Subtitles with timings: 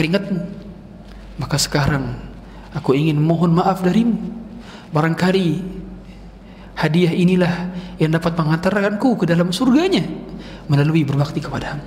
[0.00, 0.40] keringatmu.
[1.36, 2.16] Maka sekarang
[2.72, 4.16] aku ingin mohon maaf darimu.
[4.96, 5.60] Barangkali
[6.80, 7.68] hadiah inilah
[8.00, 10.08] yang dapat mengantarkanku ke dalam surganya
[10.72, 11.84] melalui berbakti kepadamu.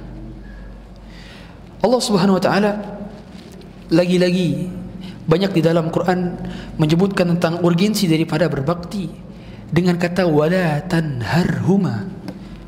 [1.82, 2.72] Allah Subhanahu wa taala
[3.90, 4.70] lagi-lagi
[5.26, 6.38] banyak di dalam Quran
[6.78, 9.10] menyebutkan tentang urgensi daripada berbakti
[9.74, 12.08] dengan kata wala tanharhuma.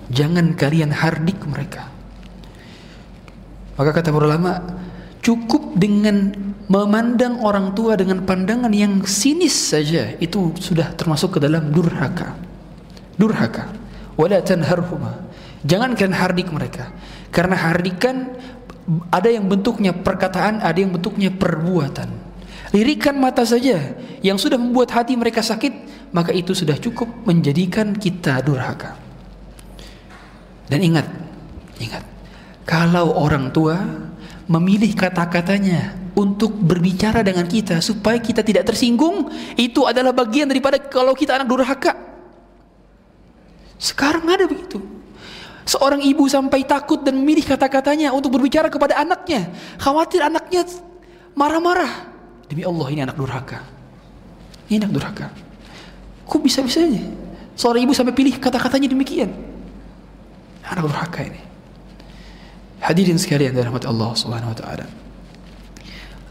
[0.09, 1.89] Jangan kalian hardik mereka.
[3.75, 4.63] Maka kata para ulama,
[5.25, 6.29] cukup dengan
[6.69, 12.37] memandang orang tua dengan pandangan yang sinis saja itu sudah termasuk ke dalam durhaka.
[13.17, 13.73] Durhaka.
[14.13, 15.25] Wala tanharhuma.
[15.65, 16.93] Jangan kalian hardik mereka.
[17.33, 18.37] Karena hardikan
[19.09, 22.21] ada yang bentuknya perkataan, ada yang bentuknya perbuatan.
[22.69, 25.73] Lirikan mata saja yang sudah membuat hati mereka sakit,
[26.13, 28.93] maka itu sudah cukup menjadikan kita durhaka.
[30.69, 31.07] Dan ingat,
[31.81, 32.03] ingat,
[32.65, 33.77] kalau orang tua
[34.45, 41.11] memilih kata-katanya untuk berbicara dengan kita supaya kita tidak tersinggung, itu adalah bagian daripada kalau
[41.17, 41.93] kita anak durhaka.
[43.75, 44.79] Sekarang ada begitu.
[45.65, 49.49] Seorang ibu sampai takut dan memilih kata-katanya untuk berbicara kepada anaknya,
[49.81, 50.61] khawatir anaknya
[51.33, 52.13] marah-marah.
[52.45, 53.59] Demi Allah ini anak durhaka.
[54.69, 55.27] Ini anak durhaka.
[56.25, 57.01] Kok bisa-bisanya
[57.57, 59.29] seorang ibu sampai pilih kata-katanya demikian?
[60.69, 61.44] Anak durhaka ini.
[62.85, 64.85] Hadirin sekalian dari rahmat Allah Subhanahu wa taala.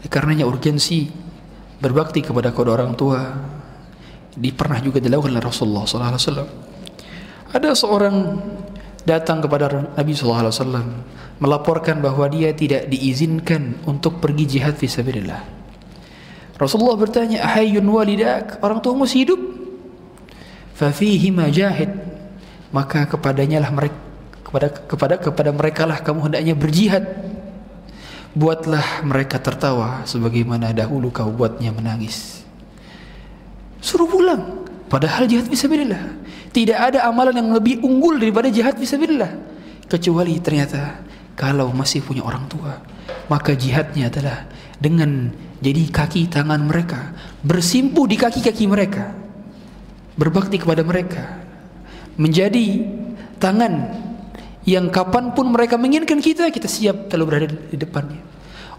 [0.07, 1.03] Karenanya urgensi
[1.83, 3.19] berbakti kepada kedua orang tua
[4.31, 6.49] di pernah juga dilakukan oleh Rasulullah sallallahu alaihi wasallam.
[7.51, 8.15] Ada seorang
[9.03, 10.87] datang kepada Nabi sallallahu alaihi wasallam
[11.43, 15.43] melaporkan bahwa dia tidak diizinkan untuk pergi jihad fi sabilillah.
[16.55, 19.41] Rasulullah bertanya, "Ahayyun walidak?" Orang tua masih hidup?
[20.71, 21.91] Fa fihi majahid.
[22.71, 24.04] Maka kepadanya lah mereka
[24.55, 27.03] kepada kepada kepada mereka lah kamu hendaknya berjihad.
[28.35, 32.43] Buatlah mereka tertawa sebagaimana dahulu kau buatnya menangis.
[33.83, 34.63] Suruh pulang.
[34.87, 36.23] Padahal jihad fisabilillah.
[36.55, 39.31] Tidak ada amalan yang lebih unggul daripada jihad fisabilillah.
[39.87, 41.03] Kecuali ternyata
[41.35, 42.79] kalau masih punya orang tua
[43.27, 44.47] maka jihadnya adalah
[44.79, 49.11] dengan jadi kaki tangan mereka bersimpuh di kaki-kaki mereka
[50.15, 51.43] berbakti kepada mereka
[52.15, 52.85] menjadi
[53.41, 53.91] tangan
[54.65, 58.21] yang kapan pun mereka menginginkan kita kita siap selalu berada di depannya.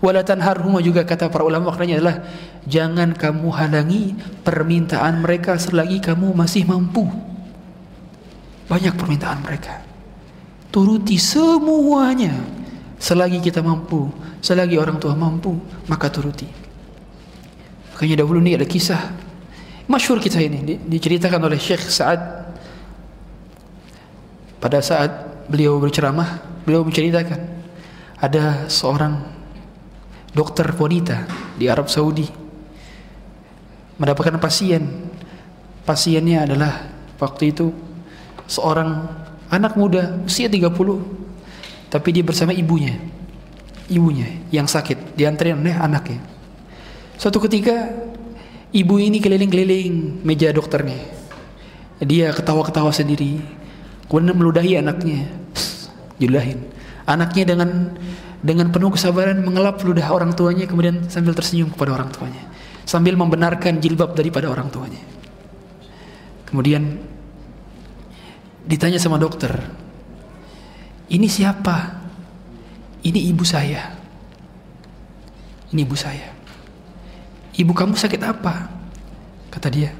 [0.02, 2.16] Wala tanharhuma juga kata para ulama maknanya adalah
[2.68, 4.04] jangan kamu halangi
[4.44, 7.08] permintaan mereka selagi kamu masih mampu.
[8.66, 9.80] Banyak permintaan mereka.
[10.74, 12.34] Turuti semuanya.
[13.00, 14.08] Selagi kita mampu
[14.46, 15.56] selagi orang tua mampu
[15.90, 16.46] maka turuti.
[17.94, 19.10] Makanya dahulu ini ada kisah
[19.88, 20.76] masyhur kita ini.
[20.84, 22.20] Diceritakan oleh Syekh Sa'ad.
[24.60, 27.40] Pada saat beliau berceramah, beliau menceritakan
[28.20, 29.22] ada seorang
[30.32, 31.24] dokter wanita
[31.56, 32.28] di Arab Saudi
[33.96, 34.84] mendapatkan pasien.
[35.86, 36.82] Pasiennya adalah
[37.22, 37.70] waktu itu
[38.50, 39.06] seorang
[39.54, 40.66] anak muda usia 30
[41.86, 42.98] tapi dia bersama ibunya.
[43.86, 46.18] Ibunya yang sakit diantarin oleh anaknya.
[47.14, 47.86] Suatu ketika
[48.74, 50.98] ibu ini keliling-keliling meja dokternya.
[52.02, 53.40] Dia ketawa-ketawa sendiri
[54.06, 55.26] Kemudian meludahi anaknya,
[56.22, 56.62] julahin.
[57.06, 57.70] Anaknya dengan
[58.46, 62.46] dengan penuh kesabaran mengelap ludah orang tuanya kemudian sambil tersenyum kepada orang tuanya
[62.86, 65.02] sambil membenarkan jilbab daripada orang tuanya.
[66.46, 67.02] Kemudian
[68.62, 69.50] ditanya sama dokter,
[71.10, 71.98] "Ini siapa?"
[73.02, 73.90] "Ini ibu saya."
[75.74, 76.30] "Ini ibu saya."
[77.58, 78.70] "Ibu kamu sakit apa?"
[79.50, 79.90] kata dia.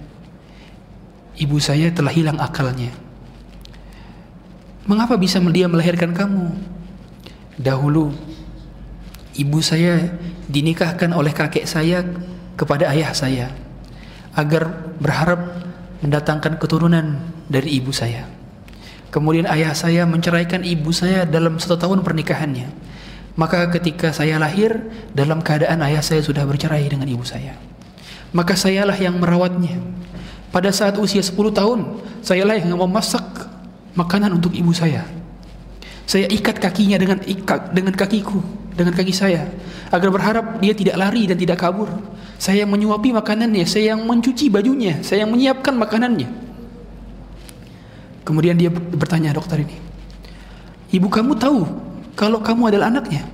[1.43, 3.06] "Ibu saya telah hilang akalnya."
[4.86, 6.47] Mengapa bisa dia melahirkan kamu?
[7.58, 8.14] Dahulu
[9.34, 10.14] ibu saya
[10.47, 12.06] dinikahkan oleh kakek saya
[12.54, 13.46] kepada ayah saya
[14.38, 14.70] agar
[15.02, 15.42] berharap
[16.06, 17.19] mendatangkan keturunan
[17.50, 18.30] dari ibu saya.
[19.10, 22.70] Kemudian ayah saya menceraikan ibu saya dalam satu tahun pernikahannya.
[23.34, 27.58] Maka ketika saya lahir dalam keadaan ayah saya sudah bercerai dengan ibu saya.
[28.31, 29.82] Maka sayalah yang merawatnya.
[30.55, 33.25] Pada saat usia 10 tahun, sayalah yang memasak
[33.96, 35.02] makanan untuk ibu saya.
[36.06, 38.38] Saya ikat kakinya dengan ikat dengan kakiku,
[38.76, 39.50] dengan kaki saya
[39.90, 41.90] agar berharap dia tidak lari dan tidak kabur.
[42.37, 46.28] Saya yang menyuapi makanannya, saya yang mencuci bajunya, saya yang menyiapkan makanannya.
[48.22, 49.81] Kemudian dia bertanya dokter ini,
[50.94, 51.64] "Ibu kamu tahu
[52.14, 53.26] kalau kamu adalah anaknya?"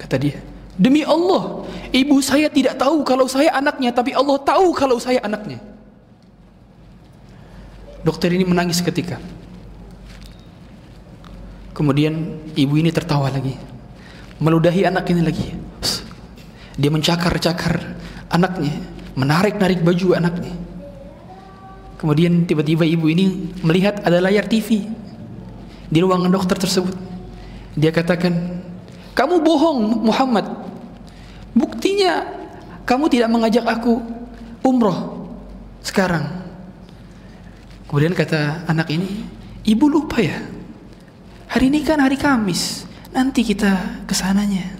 [0.00, 0.40] Kata dia,
[0.78, 5.60] "Demi Allah, ibu saya tidak tahu kalau saya anaknya, tapi Allah tahu kalau saya anaknya."
[8.04, 9.16] Dokter ini menangis ketika
[11.74, 12.14] Kemudian
[12.54, 13.58] ibu ini tertawa lagi.
[14.38, 15.48] Meludahi anak ini lagi.
[16.78, 17.98] Dia mencakar-cakar
[18.30, 18.78] anaknya,
[19.18, 20.54] menarik-narik baju anaknya.
[21.98, 24.86] Kemudian tiba-tiba ibu ini melihat ada layar TV
[25.90, 26.94] di ruangan dokter tersebut.
[27.74, 28.62] Dia katakan,
[29.18, 30.46] "Kamu bohong, Muhammad.
[31.58, 32.22] Buktinya
[32.86, 33.98] kamu tidak mengajak aku
[34.62, 35.26] umroh
[35.82, 36.22] sekarang."
[37.90, 39.26] Kemudian kata anak ini,
[39.66, 40.53] "Ibu lupa ya?
[41.50, 42.88] Hari ini kan hari Kamis.
[43.14, 44.74] Nanti kita ke sananya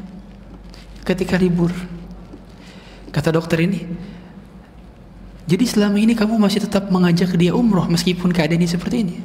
[1.06, 1.70] ketika libur."
[3.14, 3.86] Kata dokter ini,
[5.44, 9.16] jadi selama ini kamu masih tetap mengajak dia umroh meskipun keadaannya seperti ini.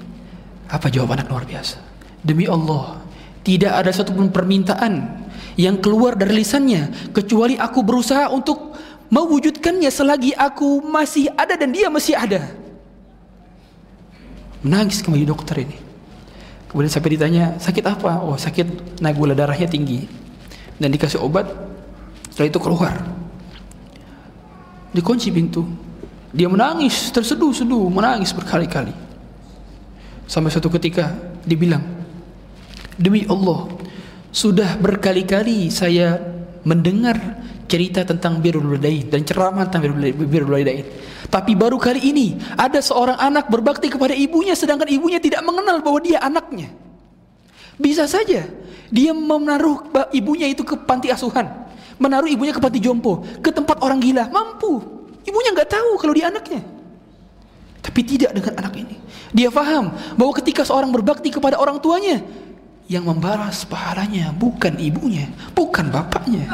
[0.69, 1.81] Apa jawab anak luar biasa?
[2.21, 3.01] Demi Allah,
[3.41, 5.25] tidak ada satupun permintaan
[5.57, 8.77] yang keluar dari lisannya kecuali aku berusaha untuk
[9.09, 12.45] mewujudkannya selagi aku masih ada dan dia masih ada.
[14.61, 15.88] Menangis kembali dokter ini.
[16.69, 18.21] Kemudian sampai ditanya, sakit apa?
[18.21, 20.05] Oh sakit naik gula darahnya tinggi.
[20.77, 21.49] Dan dikasih obat,
[22.29, 22.93] setelah itu keluar.
[24.93, 25.65] Dikunci pintu,
[26.29, 28.93] dia menangis, terseduh-seduh, menangis berkali-kali.
[30.29, 31.09] Sampai suatu ketika
[31.41, 31.81] dibilang,
[32.95, 33.65] Demi Allah,
[34.29, 36.21] sudah berkali-kali saya
[36.61, 37.17] mendengar
[37.69, 40.89] cerita tentang birrul walidain dan ceramah tentang birrul walidain.
[41.29, 46.01] Tapi baru kali ini ada seorang anak berbakti kepada ibunya sedangkan ibunya tidak mengenal bahwa
[46.01, 46.73] dia anaknya.
[47.77, 48.49] Bisa saja
[48.89, 51.45] dia menaruh ibunya itu ke panti asuhan,
[52.01, 54.81] menaruh ibunya ke panti jompo, ke tempat orang gila, mampu.
[55.21, 56.65] Ibunya nggak tahu kalau dia anaknya.
[57.85, 58.97] Tapi tidak dengan anak ini.
[59.29, 62.17] Dia faham bahwa ketika seorang berbakti kepada orang tuanya,
[62.89, 66.49] yang membalas pahalanya bukan ibunya, bukan bapaknya,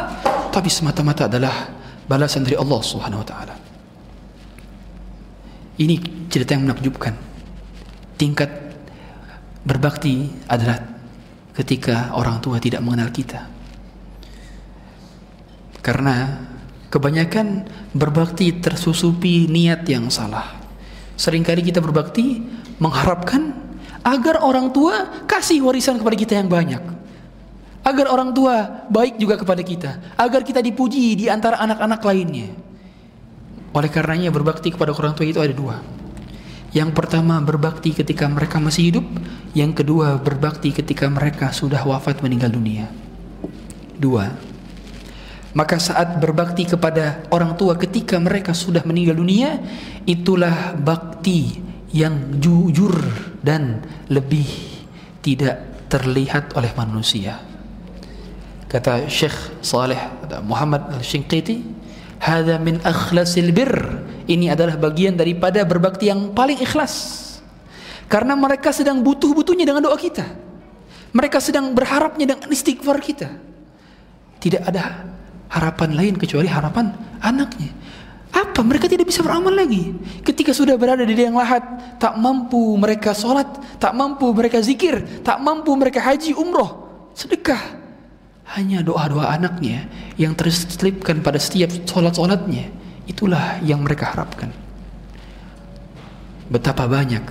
[0.52, 1.72] tapi semata-mata adalah
[2.06, 3.56] balasan dari Allah Subhanahu wa taala.
[5.80, 5.96] Ini
[6.28, 7.16] cerita yang menakjubkan.
[8.20, 8.52] Tingkat
[9.64, 10.80] berbakti adalah
[11.56, 13.48] ketika orang tua tidak mengenal kita.
[15.80, 16.46] Karena
[16.96, 20.56] Kebanyakan berbakti tersusupi niat yang salah.
[21.20, 22.40] Seringkali kita berbakti
[22.80, 23.65] mengharapkan
[24.06, 26.84] agar orang tua kasih warisan kepada kita yang banyak.
[27.86, 32.50] Agar orang tua baik juga kepada kita, agar kita dipuji di antara anak-anak lainnya.
[33.74, 35.82] Oleh karenanya berbakti kepada orang tua itu ada dua.
[36.74, 39.06] Yang pertama berbakti ketika mereka masih hidup,
[39.54, 42.90] yang kedua berbakti ketika mereka sudah wafat meninggal dunia.
[43.98, 44.34] Dua.
[45.56, 49.56] Maka saat berbakti kepada orang tua ketika mereka sudah meninggal dunia
[50.04, 52.96] Itulah bakti yang jujur
[53.44, 54.48] dan lebih
[55.22, 57.42] tidak terlihat oleh manusia.
[58.66, 60.00] Kata Syekh Saleh
[60.42, 61.76] Muhammad Al-Shinqiti
[62.26, 64.02] Hada min akhlasil bir.
[64.26, 67.22] Ini adalah bagian daripada berbakti yang paling ikhlas.
[68.10, 70.26] Karena mereka sedang butuh-butuhnya dengan doa kita.
[71.14, 73.30] Mereka sedang berharapnya dengan istighfar kita.
[74.42, 75.06] Tidak ada
[75.54, 77.70] harapan lain kecuali harapan anaknya.
[78.36, 78.60] Apa?
[78.60, 79.96] Mereka tidak bisa beramal lagi.
[80.20, 81.64] Ketika sudah berada di liang lahat,
[81.96, 83.48] tak mampu mereka sholat,
[83.80, 86.84] tak mampu mereka zikir, tak mampu mereka haji, umroh,
[87.16, 87.80] sedekah.
[88.60, 89.88] Hanya doa-doa anaknya
[90.20, 92.68] yang terselipkan pada setiap sholat-sholatnya.
[93.08, 94.52] Itulah yang mereka harapkan.
[96.52, 97.24] Betapa banyak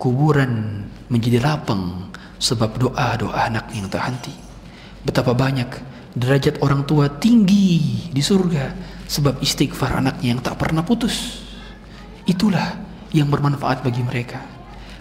[0.00, 0.82] kuburan
[1.12, 2.08] menjadi lapang
[2.40, 4.32] sebab doa-doa anak yang tak henti.
[5.04, 5.68] Betapa banyak
[6.16, 11.42] derajat orang tua tinggi di surga sebab istighfar anaknya yang tak pernah putus.
[12.30, 12.78] Itulah
[13.10, 14.38] yang bermanfaat bagi mereka.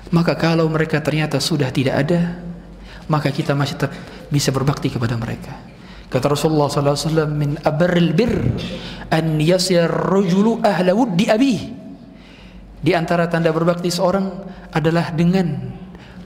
[0.09, 2.41] Maka kalau mereka ternyata sudah tidak ada,
[3.05, 3.93] maka kita masih tetap
[4.33, 5.53] bisa berbakti kepada mereka.
[6.09, 8.33] Kata Rasulullah SAW, min abaril bir
[9.13, 11.59] an yasir rajulu ahla wuddi abih.
[12.81, 14.25] Di antara tanda berbakti seorang
[14.73, 15.53] adalah dengan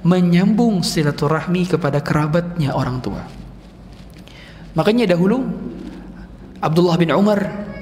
[0.08, 3.24] menyambung silaturahmi kepada kerabatnya orang tua.
[4.80, 5.44] Makanya dahulu
[6.63, 7.73] Abdullah bin Umar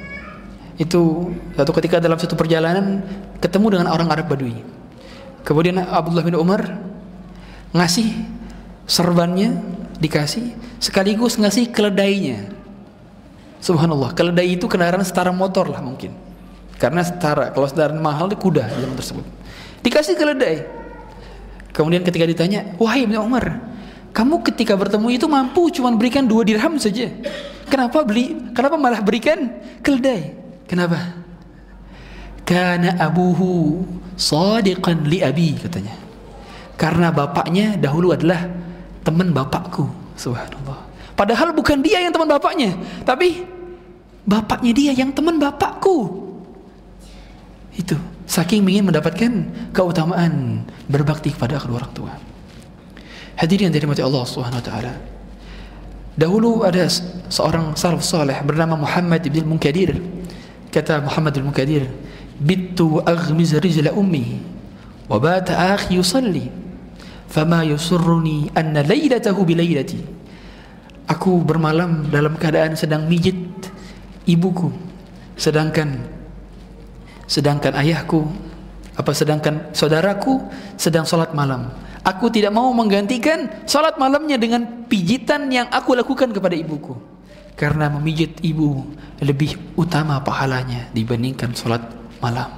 [0.81, 3.05] itu satu ketika dalam satu perjalanan
[3.38, 4.57] ketemu dengan orang Arab Badui.
[5.45, 6.65] Kemudian Abdullah bin Umar
[7.69, 8.09] ngasih
[8.89, 9.61] serbannya
[10.01, 12.50] dikasih sekaligus ngasih keledainya.
[13.61, 16.17] Subhanallah, keledai itu kendaraan setara motor lah mungkin.
[16.81, 19.21] Karena setara, kalau setara mahal di kuda zaman tersebut.
[19.85, 20.65] Dikasih keledai.
[21.69, 23.61] Kemudian ketika ditanya, "Wahai Ibnu Umar,
[24.17, 27.05] kamu ketika bertemu itu mampu cuma berikan dua dirham saja.
[27.69, 28.33] Kenapa beli?
[28.57, 30.40] Kenapa malah berikan keledai?
[30.71, 31.19] Kenapa?
[32.47, 33.83] Karena abuhu
[34.15, 35.91] sadiqan li abi katanya.
[36.79, 38.47] Karena bapaknya dahulu adalah
[39.03, 39.91] teman bapakku.
[40.15, 40.79] Subhanallah.
[41.19, 42.71] Padahal bukan dia yang teman bapaknya,
[43.03, 43.43] tapi
[44.23, 46.23] bapaknya dia yang teman bapakku.
[47.75, 49.31] Itu saking ingin mendapatkan
[49.75, 52.13] keutamaan berbakti kepada kedua orang tua.
[53.35, 54.93] Hadirin yang dirahmati Allah Subhanahu wa taala.
[56.15, 56.87] Dahulu ada
[57.27, 60.20] seorang salaf saleh bernama Muhammad bin Munkadir.
[60.71, 61.83] Kata Muhammad bin Munkadir,
[62.39, 64.39] "Bittu aghmiz rijla ummi
[65.11, 66.47] wa bata akhi yusalli,
[67.27, 69.99] fama yusurruni anna laylatahu bi laylati."
[71.11, 73.35] Aku bermalam dalam keadaan sedang mijit
[74.23, 74.71] ibuku,
[75.35, 76.07] sedangkan
[77.27, 78.31] sedangkan ayahku
[78.95, 80.39] apa sedangkan saudaraku
[80.79, 81.67] sedang sholat malam
[82.01, 86.97] Aku tidak mau menggantikan salat malamnya dengan pijitan yang aku lakukan kepada ibuku.
[87.62, 88.82] Karena memijit ibu
[89.22, 91.86] lebih utama pahalanya dibandingkan salat
[92.18, 92.50] malam.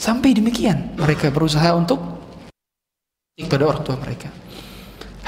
[0.00, 2.00] Sampai demikian mereka berusaha untuk
[3.36, 4.32] kepada orang tua mereka.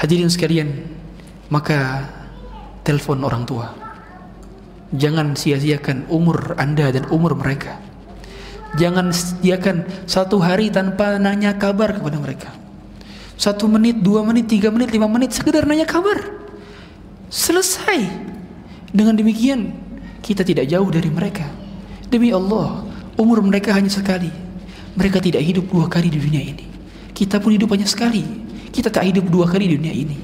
[0.01, 0.69] Hadirin sekalian,
[1.53, 2.09] maka
[2.81, 3.69] telepon orang tua.
[4.97, 7.77] Jangan sia-siakan umur Anda dan umur mereka.
[8.81, 12.49] Jangan sediakan satu hari tanpa nanya kabar kepada mereka
[13.37, 16.17] satu menit, dua menit, tiga menit, lima menit sekedar nanya kabar
[17.29, 18.09] selesai
[18.91, 19.73] dengan demikian
[20.23, 21.47] kita tidak jauh dari mereka.
[22.07, 22.83] Demi Allah
[23.19, 24.31] umur mereka hanya sekali.
[24.97, 26.65] Mereka tidak hidup dua kali di dunia ini.
[27.13, 28.25] Kita pun hidup hanya sekali.
[28.73, 30.17] Kita tak hidup dua kali di dunia ini.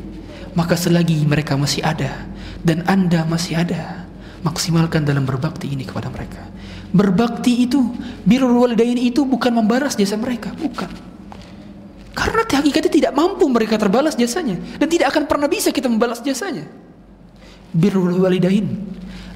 [0.53, 2.29] Maka selagi mereka masih ada
[2.61, 4.05] dan anda masih ada
[4.45, 6.41] maksimalkan dalam berbakti ini kepada mereka.
[6.93, 7.81] Berbakti itu
[8.21, 10.53] birrul walidain itu bukan membalas jasa mereka.
[10.53, 10.89] Bukan.
[12.13, 14.61] Karena hakikatnya tidak mampu mereka terbalas jasanya.
[14.77, 16.69] Dan tidak akan pernah bisa kita membalas jasanya.
[17.73, 18.69] Birrul walidain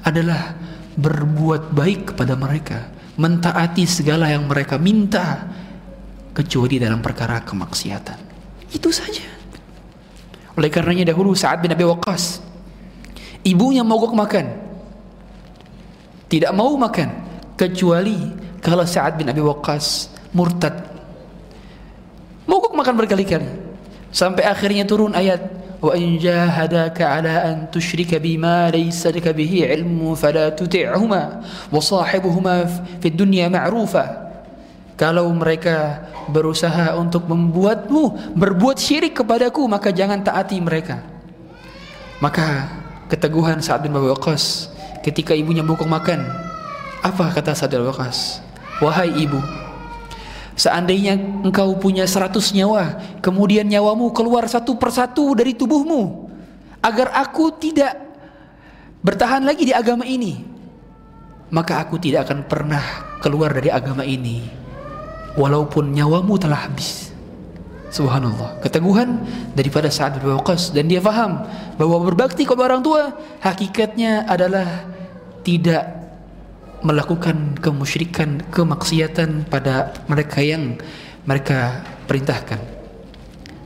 [0.06, 0.54] adalah
[0.94, 5.46] berbuat baik kepada mereka, mentaati segala yang mereka minta
[6.30, 8.18] kecuali dalam perkara kemaksiatan.
[8.70, 9.26] Itu saja.
[10.54, 12.42] Oleh karenanya dahulu saat bin Abi Waqqas
[13.46, 14.46] ibunya mogok makan.
[16.28, 17.08] Tidak mau makan
[17.56, 18.14] kecuali
[18.62, 20.88] kalau Sa'ad bin Abi Waqqas murtad
[22.48, 23.44] Mogok makan berkali-kali.
[24.08, 25.40] Sampai akhirnya turun ayat
[26.18, 31.22] jahadaka ala an tusyrika bima laysa laka bihi ilmu fala tuti'huma
[31.70, 32.66] wa sahibuhuma
[32.98, 34.26] fid dunya ma'rufa.
[34.98, 40.98] Kalau mereka berusaha untuk membuatmu berbuat syirik kepadaku maka jangan taati mereka.
[42.18, 42.66] Maka
[43.06, 44.74] keteguhan Sa'ad bin Abi Waqqas
[45.06, 46.26] ketika ibunya mogok makan
[47.06, 48.42] apa kata Sa'ad bin Waqqas?
[48.82, 49.38] Wahai ibu,
[50.58, 51.14] Seandainya
[51.46, 56.26] engkau punya seratus nyawa, kemudian nyawamu keluar satu persatu dari tubuhmu,
[56.82, 57.94] agar aku tidak
[58.98, 60.42] bertahan lagi di agama ini,
[61.54, 62.82] maka aku tidak akan pernah
[63.22, 64.50] keluar dari agama ini,
[65.38, 67.14] walaupun nyawamu telah habis.
[67.94, 69.22] Subhanallah, keteguhan
[69.54, 71.46] daripada Sa'ad bin dan dia faham
[71.78, 74.84] bahwa berbakti kepada orang tua hakikatnya adalah
[75.40, 75.97] tidak
[76.82, 80.78] melakukan kemusyrikan, kemaksiatan pada mereka yang
[81.26, 82.60] mereka perintahkan.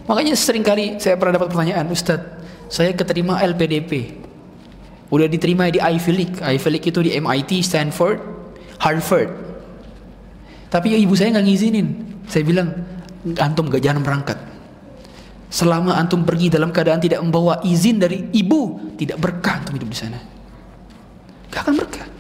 [0.09, 2.43] Makanya sering kali saya pernah dapat pertanyaan, Ustadz,
[2.73, 4.19] saya keterima LPDP.
[5.13, 6.39] Udah diterima di Ivy League.
[6.41, 8.19] Ivy League itu di MIT, Stanford,
[8.81, 9.31] Harvard.
[10.73, 11.89] Tapi ibu saya nggak ngizinin.
[12.33, 12.73] Saya bilang,
[13.37, 14.41] antum gak jangan berangkat.
[15.53, 19.99] Selama antum pergi dalam keadaan tidak membawa izin dari ibu, tidak berkah antum hidup di
[20.01, 20.17] sana.
[21.53, 22.12] Gak akan berkah.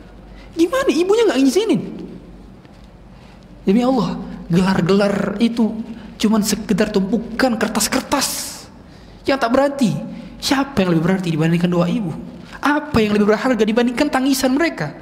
[0.52, 1.82] Gimana ibunya nggak ngizinin?
[3.62, 4.18] Demi Allah,
[4.50, 5.70] gelar-gelar itu
[6.18, 8.62] cuman sekedar tumpukan kertas-kertas
[9.26, 9.90] yang tak berarti.
[10.42, 12.10] Siapa yang lebih berarti dibandingkan doa ibu?
[12.58, 14.98] Apa yang lebih berharga dibandingkan tangisan mereka?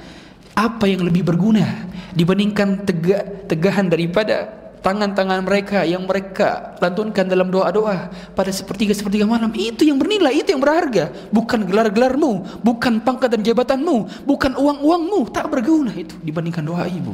[0.52, 8.08] Apa yang lebih berguna dibandingkan tegak tegahan daripada tangan-tangan mereka yang mereka lantunkan dalam doa-doa
[8.32, 11.12] pada sepertiga sepertiga malam itu yang bernilai itu yang berharga.
[11.30, 17.12] Bukan gelar-gelarmu bukan pangkat dan jabatanmu bukan uang-uangmu tak berguna itu dibandingkan doa ibu.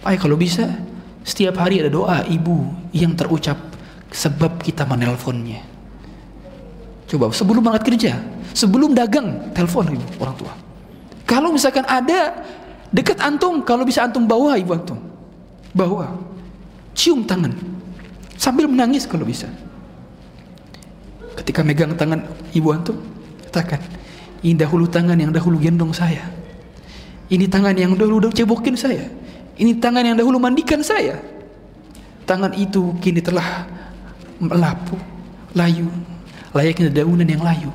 [0.00, 0.68] Ay, kalau bisa
[1.24, 3.56] setiap hari ada doa ibu yang terucap
[4.12, 5.60] sebab kita menelponnya.
[7.08, 8.12] Coba sebelum berangkat kerja
[8.52, 10.52] sebelum dagang telepon ibu orang tua.
[11.26, 12.44] Kalau misalkan ada
[12.92, 15.09] dekat antum kalau bisa antum bawa ibu antum
[15.74, 16.16] bawa.
[16.94, 17.54] Cium tangan.
[18.34, 19.46] Sambil menangis kalau bisa.
[21.38, 23.00] Ketika megang tangan ibu antum
[23.48, 23.80] katakan
[24.44, 26.24] ini dahulu tangan yang dahulu gendong saya.
[27.30, 29.06] Ini tangan yang dahulu cebokin saya.
[29.60, 31.20] Ini tangan yang dahulu mandikan saya.
[32.24, 33.68] Tangan itu kini telah
[34.40, 34.96] melapu
[35.52, 35.86] layu.
[36.50, 37.70] Layaknya daunan yang layu.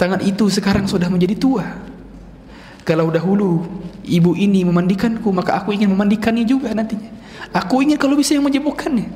[0.00, 1.89] Tangan itu sekarang sudah menjadi tua
[2.90, 3.62] kalau dahulu
[4.02, 7.06] ibu ini memandikanku maka aku ingin memandikannya juga nantinya.
[7.54, 9.06] Aku ingin kalau bisa yang menyembuhkannya.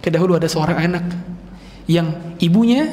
[0.00, 1.04] Kedahulu ada seorang anak
[1.84, 2.08] yang
[2.40, 2.88] ibunya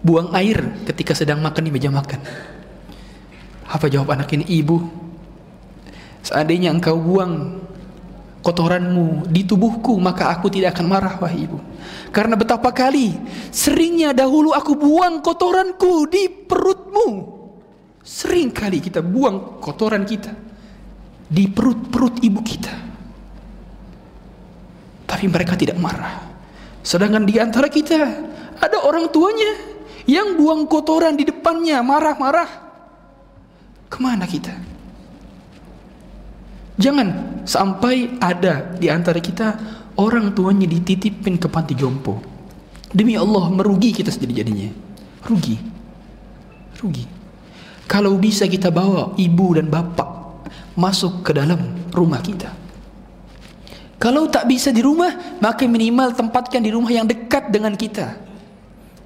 [0.00, 2.24] buang air ketika sedang makan di meja makan.
[3.68, 4.48] Apa jawab anak ini?
[4.48, 4.80] Ibu
[6.24, 7.60] seandainya engkau buang
[8.40, 11.60] kotoranmu di tubuhku maka aku tidak akan marah wahai ibu.
[12.16, 13.12] Karena betapa kali
[13.52, 17.37] seringnya dahulu aku buang kotoranku di perutmu
[18.08, 20.32] sering kali kita buang kotoran kita
[21.28, 22.72] di perut-perut ibu kita
[25.04, 26.24] tapi mereka tidak marah
[26.80, 28.00] sedangkan di antara kita
[28.56, 29.76] ada orang tuanya
[30.08, 32.48] yang buang kotoran di depannya marah-marah
[33.92, 34.56] ke mana kita
[36.78, 39.58] Jangan sampai ada di antara kita
[39.98, 42.22] orang tuanya dititipin ke panti jompo.
[42.94, 44.70] Demi Allah merugi kita sendiri jadinya.
[45.26, 45.58] Rugi.
[46.78, 47.17] Rugi.
[47.88, 50.44] Kalau bisa kita bawa ibu dan bapak
[50.76, 52.52] masuk ke dalam rumah kita.
[53.98, 58.14] Kalau tak bisa di rumah, maka minimal tempatkan di rumah yang dekat dengan kita.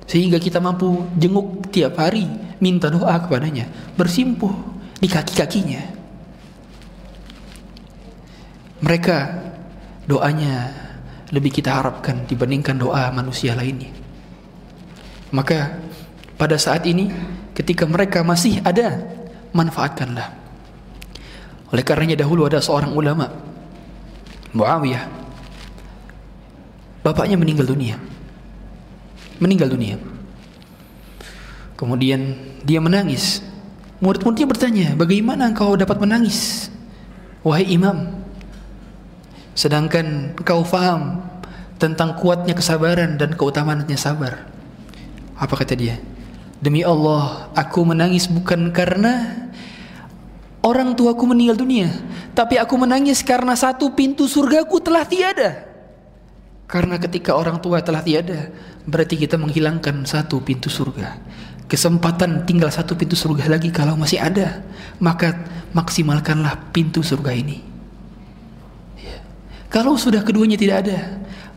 [0.05, 2.29] Sehingga kita mampu jenguk tiap hari,
[2.61, 4.53] minta doa kepadanya, bersimpuh
[5.01, 5.81] di kaki-kakinya.
[8.85, 9.17] Mereka
[10.05, 10.75] doanya
[11.33, 13.89] lebih kita harapkan dibandingkan doa manusia lainnya.
[15.33, 15.81] Maka
[16.37, 17.09] pada saat ini
[17.63, 18.99] ketika mereka masih ada,
[19.55, 20.35] manfaatkanlah.
[21.71, 23.31] Oleh karenanya dahulu ada seorang ulama
[24.53, 25.09] Muawiyah.
[27.01, 27.97] Bapaknya meninggal dunia.
[29.41, 29.97] Meninggal dunia.
[31.79, 33.41] Kemudian dia menangis.
[33.99, 36.69] Murid-muridnya bertanya, "Bagaimana engkau dapat menangis?"
[37.43, 38.23] Wahai imam,
[39.53, 41.21] Sedangkan kau faham
[41.77, 44.49] tentang kuatnya kesabaran dan keutamaannya sabar.
[45.37, 46.01] Apa kata dia?
[46.63, 49.51] Demi Allah, aku menangis bukan karena
[50.63, 51.91] orang tuaku meninggal dunia,
[52.39, 55.67] tapi aku menangis karena satu pintu surgaku telah tiada.
[56.71, 58.55] Karena ketika orang tua telah tiada,
[58.87, 61.19] berarti kita menghilangkan satu pintu surga.
[61.67, 64.63] Kesempatan tinggal satu pintu surga lagi kalau masih ada,
[65.03, 65.43] maka
[65.75, 67.59] maksimalkanlah pintu surga ini.
[69.67, 70.99] Kalau sudah keduanya tidak ada,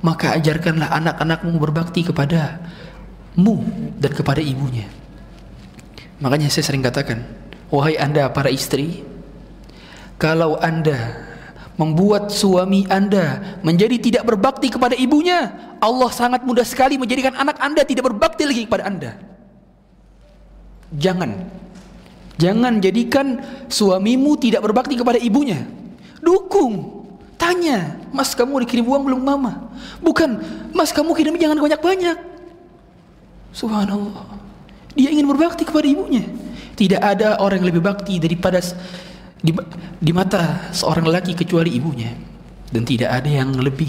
[0.01, 2.63] maka ajarkanlah anak-anakmu berbakti kepada
[3.35, 3.61] mu
[3.99, 4.87] dan kepada ibunya.
[6.23, 7.23] Makanya saya sering katakan,
[7.67, 9.03] wahai anda para istri,
[10.15, 11.27] kalau anda
[11.75, 15.51] membuat suami anda menjadi tidak berbakti kepada ibunya,
[15.83, 19.11] Allah sangat mudah sekali menjadikan anak anda tidak berbakti lagi kepada anda.
[20.95, 21.35] Jangan,
[22.39, 25.67] jangan jadikan suamimu tidak berbakti kepada ibunya.
[26.23, 26.95] Dukung,
[27.35, 29.67] Tanya, mas kamu dikirim uang belum mama?
[29.99, 30.39] Bukan,
[30.71, 32.34] mas kamu kirim jangan banyak-banyak.
[33.55, 34.43] Subhanallah.
[34.99, 36.27] Dia ingin berbakti kepada ibunya.
[36.75, 38.59] Tidak ada orang yang lebih bakti daripada
[39.39, 39.55] di,
[40.03, 42.11] di mata seorang lelaki kecuali ibunya.
[42.67, 43.87] Dan tidak ada yang lebih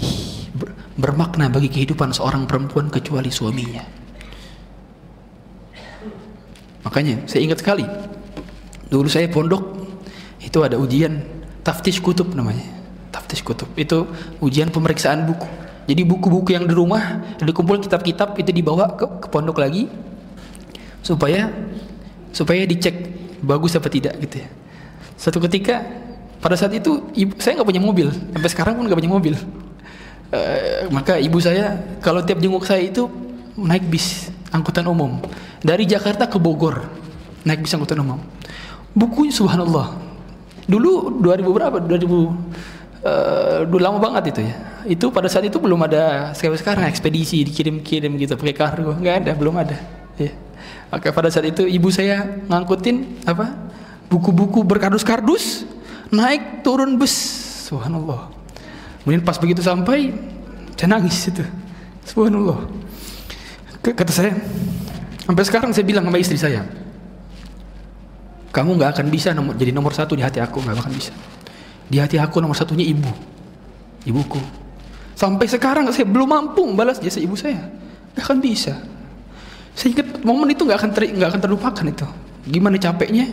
[0.95, 3.83] bermakna bagi kehidupan seorang perempuan kecuali suaminya.
[6.87, 7.83] Makanya saya ingat sekali
[8.87, 9.63] dulu saya pondok
[10.39, 11.19] itu ada ujian
[11.61, 12.63] taftish kutub namanya
[13.11, 14.07] taftish kutub itu
[14.39, 19.63] ujian pemeriksaan buku jadi buku-buku yang di rumah dikumpul kitab-kitab itu dibawa ke, ke pondok
[19.63, 19.87] lagi
[20.99, 21.47] supaya
[22.35, 22.93] supaya dicek
[23.39, 24.49] bagus apa tidak gitu ya.
[25.15, 25.81] Satu ketika
[26.43, 28.07] pada saat itu ibu, saya nggak punya mobil.
[28.11, 29.33] Sampai sekarang pun nggak punya mobil.
[30.27, 30.39] E,
[30.91, 33.07] maka ibu saya kalau tiap jenguk saya itu
[33.55, 35.23] naik bis angkutan umum.
[35.63, 36.83] Dari Jakarta ke Bogor
[37.47, 38.19] naik bis angkutan umum.
[38.91, 39.95] Bukunya subhanallah.
[40.67, 41.77] Dulu 2000 berapa?
[41.79, 44.55] 2000 uh, dulu lama banget itu ya.
[44.87, 48.95] Itu pada saat itu belum ada sekarang sekarang ekspedisi dikirim-kirim gitu pakai kargo.
[48.95, 49.77] Nggak ada belum ada.
[50.17, 50.33] Ya
[50.87, 53.51] maka pada saat itu ibu saya ngangkutin apa
[54.07, 55.67] buku-buku berkardus-kardus
[56.09, 57.13] naik turun bus.
[57.67, 58.31] Subhanallah.
[59.03, 60.15] Kemudian pas begitu sampai
[60.79, 61.43] saya nangis itu.
[62.07, 62.63] Subhanallah.
[63.83, 64.31] Kata saya
[65.27, 66.63] sampai sekarang saya bilang sama istri saya
[68.55, 71.11] kamu nggak akan bisa nomor, jadi nomor satu di hati aku nggak akan bisa
[71.87, 73.09] di hati aku nomor satunya ibu.
[74.07, 74.39] Ibuku.
[75.17, 77.63] Sampai sekarang saya belum mampu balas jasa ibu saya.
[78.13, 78.77] Gak akan bisa.
[79.73, 82.07] Saya ingat momen itu gak akan ter, gak akan terlupakan itu.
[82.47, 83.27] Gimana capeknya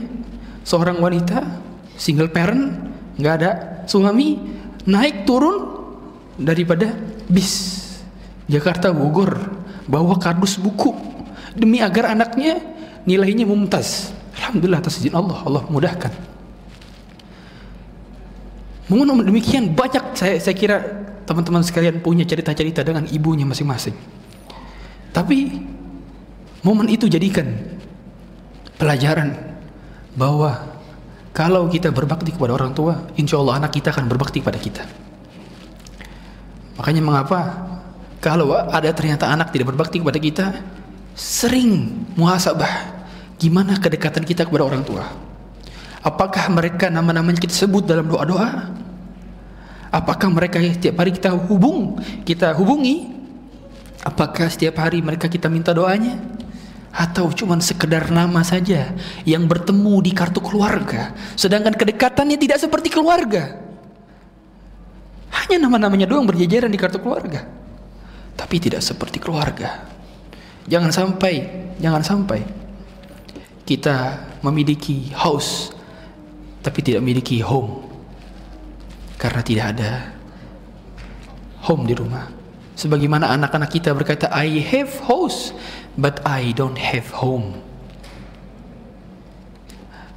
[0.65, 1.45] seorang wanita
[1.95, 2.73] single parent
[3.15, 3.51] nggak ada
[3.87, 4.41] suami
[4.89, 5.71] naik turun
[6.35, 6.91] daripada
[7.31, 7.79] bis
[8.51, 9.39] Jakarta Bogor
[9.87, 10.91] bawa kardus buku
[11.55, 12.59] demi agar anaknya
[13.07, 14.11] nilainya mumtaz.
[14.35, 16.11] Alhamdulillah atas izin Allah Allah mudahkan.
[18.85, 20.77] Mengapa demikian banyak saya, saya kira
[21.25, 23.97] teman-teman sekalian punya cerita-cerita dengan ibunya masing-masing.
[25.09, 25.57] Tapi
[26.61, 27.49] momen itu jadikan
[28.77, 29.33] pelajaran
[30.13, 30.77] bahwa
[31.33, 34.85] kalau kita berbakti kepada orang tua, insya Allah anak kita akan berbakti kepada kita.
[36.77, 37.39] Makanya mengapa
[38.21, 40.47] kalau ada ternyata anak tidak berbakti kepada kita,
[41.17, 42.93] sering muhasabah
[43.41, 45.24] gimana kedekatan kita kepada orang tua.
[46.05, 48.69] Apakah mereka nama-namanya kita sebut dalam doa-doa?
[49.89, 51.97] Apakah mereka setiap hari kita hubung,
[52.29, 53.09] kita hubungi?
[54.05, 56.21] Apakah setiap hari mereka kita minta doanya?
[56.93, 58.93] Atau cuma sekedar nama saja
[59.25, 63.65] yang bertemu di kartu keluarga, sedangkan kedekatannya tidak seperti keluarga.
[65.35, 67.49] Hanya nama-namanya doang berjejeran di kartu keluarga,
[68.39, 69.89] tapi tidak seperti keluarga.
[70.71, 71.35] Jangan sampai,
[71.83, 72.41] jangan sampai
[73.67, 75.74] kita memiliki house
[76.65, 77.85] tapi tidak memiliki home
[79.21, 79.93] karena tidak ada
[81.69, 82.33] home di rumah.
[82.75, 85.55] Sebagaimana anak-anak kita berkata, I have house,
[85.95, 87.63] but I don't have home.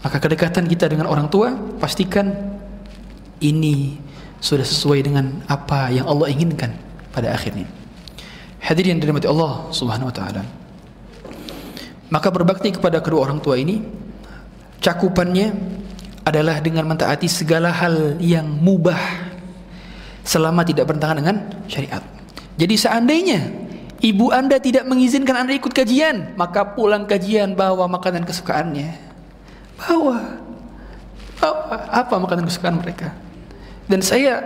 [0.02, 2.32] Maka kedekatan kita dengan orang tua, pastikan
[3.44, 4.00] ini
[4.42, 6.74] sudah sesuai dengan apa yang Allah inginkan
[7.14, 7.70] pada akhirnya.
[8.58, 10.44] Hadirin dirahmati Allah Subhanahu wa taala.
[12.08, 13.84] Maka berbakti kepada kedua orang tua ini
[14.80, 15.54] cakupannya
[16.28, 19.00] adalah dengan mentaati segala hal yang mubah
[20.28, 21.38] selama tidak bertentangan dengan
[21.72, 22.04] syariat.
[22.60, 23.40] Jadi seandainya
[24.04, 28.92] ibu anda tidak mengizinkan anda ikut kajian, maka pulang kajian bawa makanan kesukaannya.
[29.80, 30.20] Bawa.
[31.40, 31.64] Bawa
[31.96, 33.16] apa makanan kesukaan mereka.
[33.88, 34.44] Dan saya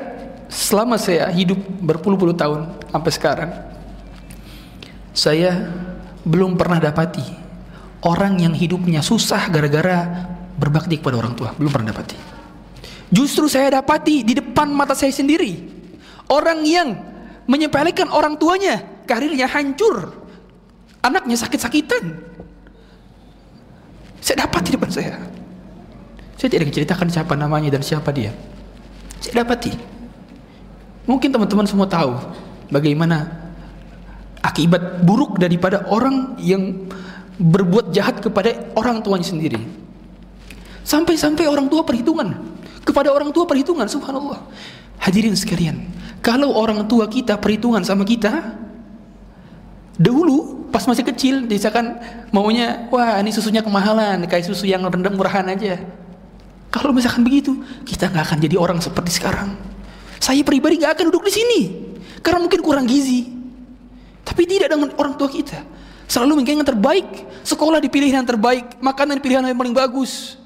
[0.54, 3.52] selama saya hidup berpuluh-puluh tahun sampai sekarang
[5.18, 5.72] saya
[6.22, 7.26] belum pernah dapati
[8.06, 10.30] orang yang hidupnya susah gara-gara
[10.62, 11.58] berbakti kepada orang tua.
[11.58, 12.18] Belum pernah dapati.
[13.10, 15.82] Justru saya dapati di depan mata saya sendiri
[16.32, 16.96] orang yang
[17.50, 20.16] menyepelekan orang tuanya, karirnya hancur,
[21.04, 22.32] anaknya sakit-sakitan.
[24.22, 25.18] Saya dapat di depan saya.
[26.40, 28.32] Saya tidak ceritakan siapa namanya dan siapa dia.
[29.20, 29.74] Saya dapati.
[31.10, 32.14] Mungkin teman-teman semua tahu
[32.70, 33.28] bagaimana
[34.42, 36.88] akibat buruk daripada orang yang
[37.42, 39.81] berbuat jahat kepada orang tuanya sendiri.
[40.82, 42.34] Sampai-sampai orang tua perhitungan.
[42.82, 44.42] Kepada orang tua perhitungan, subhanallah.
[44.98, 45.86] Hadirin sekalian,
[46.22, 48.58] kalau orang tua kita perhitungan sama kita,
[49.98, 51.98] dahulu pas masih kecil, misalkan
[52.34, 55.78] maunya, wah ini susunya kemahalan, kayak susu yang rendah murahan aja.
[56.74, 59.54] Kalau misalkan begitu, kita nggak akan jadi orang seperti sekarang.
[60.18, 61.62] Saya pribadi nggak akan duduk di sini,
[62.26, 63.30] karena mungkin kurang gizi.
[64.26, 65.60] Tapi tidak dengan orang tua kita.
[66.10, 67.08] Selalu mungkin yang terbaik,
[67.46, 70.41] sekolah dipilih yang terbaik, makanan pilihan yang paling bagus.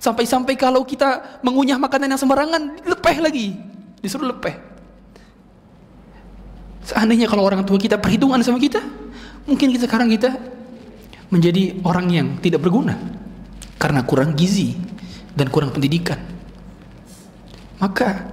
[0.00, 3.52] Sampai-sampai kalau kita mengunyah makanan yang sembarangan, lepeh lagi.
[4.00, 4.56] Disuruh lepeh.
[6.88, 8.80] Seandainya kalau orang tua kita perhitungan sama kita,
[9.44, 10.40] mungkin kita sekarang kita
[11.28, 12.96] menjadi orang yang tidak berguna
[13.76, 14.74] karena kurang gizi
[15.36, 16.18] dan kurang pendidikan.
[17.76, 18.24] Maka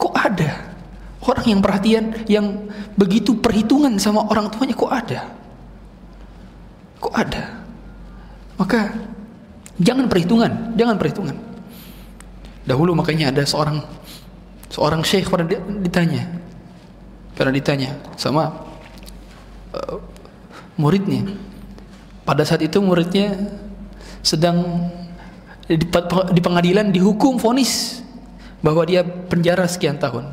[0.00, 0.72] kok ada
[1.22, 2.66] orang yang perhatian yang
[2.98, 5.20] begitu perhitungan sama orang tuanya kok ada?
[6.98, 7.44] Kok ada?
[8.58, 8.92] Maka
[9.80, 11.36] Jangan perhitungan, jangan perhitungan.
[12.68, 13.80] Dahulu makanya ada seorang
[14.68, 15.48] seorang syekh pernah
[15.80, 16.28] ditanya,
[17.32, 18.52] pernah ditanya sama
[19.72, 19.96] uh,
[20.76, 21.24] muridnya.
[22.22, 23.34] Pada saat itu muridnya
[24.22, 24.88] sedang
[25.66, 25.82] di,
[26.36, 28.04] di pengadilan dihukum vonis
[28.60, 30.28] bahwa dia penjara sekian tahun.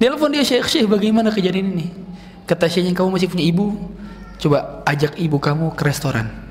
[0.00, 1.86] Telepon dia syekh syekh bagaimana kejadian ini?
[2.48, 3.76] Kata syekhnya kamu masih punya ibu,
[4.40, 6.47] coba ajak ibu kamu ke restoran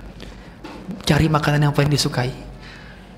[1.04, 2.32] cari makanan yang paling disukai.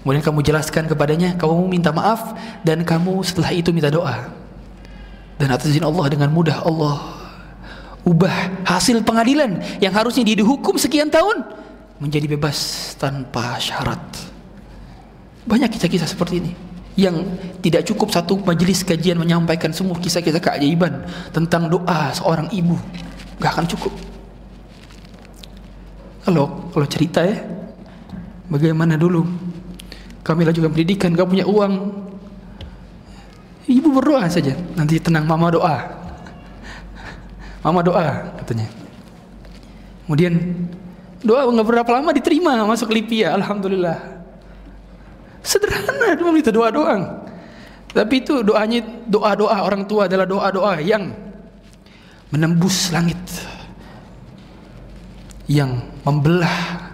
[0.02, 4.32] Kemudian kamu jelaskan kepadanya, kamu minta maaf dan kamu setelah itu minta doa.
[5.36, 7.20] Dan atas izin Allah dengan mudah Allah
[8.08, 11.44] ubah hasil pengadilan yang harusnya dia dihukum sekian tahun
[12.00, 14.02] menjadi bebas tanpa syarat.
[15.44, 16.52] Banyak kisah-kisah seperti ini
[17.00, 17.16] yang
[17.64, 22.76] tidak cukup satu majelis kajian menyampaikan semua kisah-kisah keajaiban tentang doa seorang ibu,
[23.40, 23.94] gak akan cukup.
[26.24, 27.40] Kalau kalau cerita ya,
[28.50, 29.26] Bagaimana dulu
[30.26, 31.74] kami juga pendidikan, gak punya uang.
[33.70, 35.78] Ibu berdoa saja, nanti tenang mama doa.
[37.62, 38.66] Mama doa katanya.
[40.10, 40.34] Kemudian
[41.22, 44.26] doa nggak berapa lama diterima masuk Lipia, alhamdulillah.
[45.46, 47.30] Sederhana cuma minta doa doang.
[47.94, 51.14] Tapi itu doanya doa-doa orang tua adalah doa-doa yang
[52.34, 53.22] menembus langit.
[55.46, 56.89] Yang membelah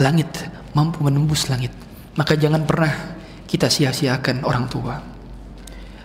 [0.00, 0.28] langit
[0.72, 1.72] mampu menembus langit.
[2.16, 2.92] Maka jangan pernah
[3.48, 4.96] kita sia-siakan orang tua.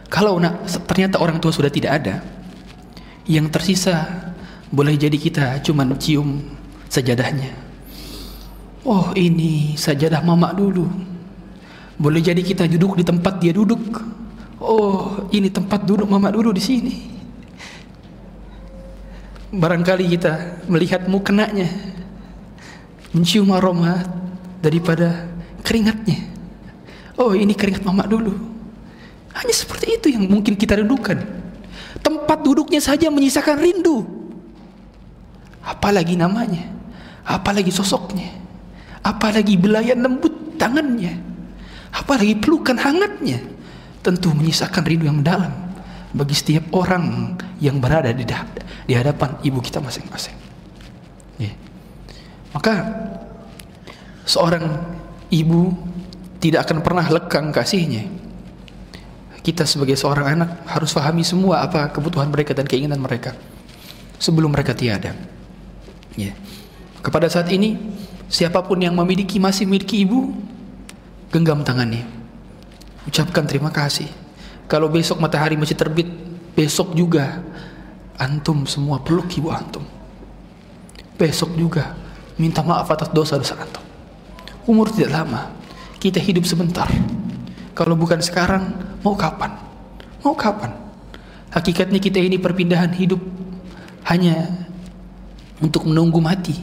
[0.07, 2.23] Kalau nak, ternyata orang tua sudah tidak ada
[3.27, 4.07] yang tersisa
[4.71, 6.43] boleh jadi kita cuma cium
[6.87, 7.51] sajadahnya.
[8.87, 10.87] Oh ini sajadah mama dulu.
[11.99, 13.83] Boleh jadi kita duduk di tempat dia duduk.
[14.63, 16.95] Oh ini tempat duduk mama dulu di sini.
[19.51, 21.67] Barangkali kita melihat mukenanya
[23.17, 24.05] mencium aroma
[24.61, 25.25] daripada
[25.65, 26.21] keringatnya.
[27.17, 28.29] Oh ini keringat mama dulu.
[29.33, 31.17] Hanya seperti itu yang mungkin kita rindukan.
[32.05, 34.05] Tempat duduknya saja menyisakan rindu.
[35.65, 36.69] Apalagi namanya,
[37.25, 38.31] apalagi sosoknya,
[39.01, 41.17] apalagi belayan lembut tangannya,
[41.89, 43.41] apalagi pelukan hangatnya.
[44.05, 45.51] Tentu menyisakan rindu yang mendalam
[46.15, 48.23] bagi setiap orang yang berada di,
[48.87, 50.46] di hadapan ibu kita masing-masing.
[52.57, 52.73] Maka
[54.25, 54.65] seorang
[55.29, 55.77] ibu
[56.41, 58.17] tidak akan pernah lekang kasihnya
[59.47, 63.31] kita sebagai seorang anak harus pahami semua apa kebutuhan mereka dan keinginan mereka
[64.19, 65.15] sebelum mereka tiada.
[66.19, 66.35] Ya.
[66.99, 67.79] Kepada saat ini
[68.27, 70.35] siapa pun yang memiliki masih memiliki ibu
[71.31, 72.03] genggam tangannya.
[73.07, 74.11] Ucapkan terima kasih.
[74.67, 76.11] Kalau besok matahari masih terbit,
[76.51, 77.39] besok juga
[78.19, 79.87] antum semua peluk ibu antum.
[81.15, 81.95] Besok juga
[82.37, 83.83] minta maaf atas dosa-dosa antum.
[84.69, 85.51] Umur tidak lama.
[85.97, 86.87] Kita hidup sebentar.
[87.73, 89.53] Kalau bukan sekarang, mau kapan?
[90.21, 90.73] Mau kapan?
[91.53, 93.21] Hakikatnya kita ini perpindahan hidup
[94.09, 94.45] hanya
[95.61, 96.53] untuk menunggu mati.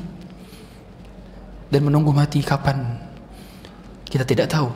[1.71, 3.03] Dan menunggu mati kapan?
[4.07, 4.71] Kita tidak tahu.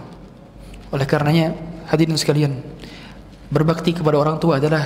[0.91, 1.55] Oleh karenanya,
[1.87, 2.59] hadirin sekalian,
[3.53, 4.83] berbakti kepada orang tua adalah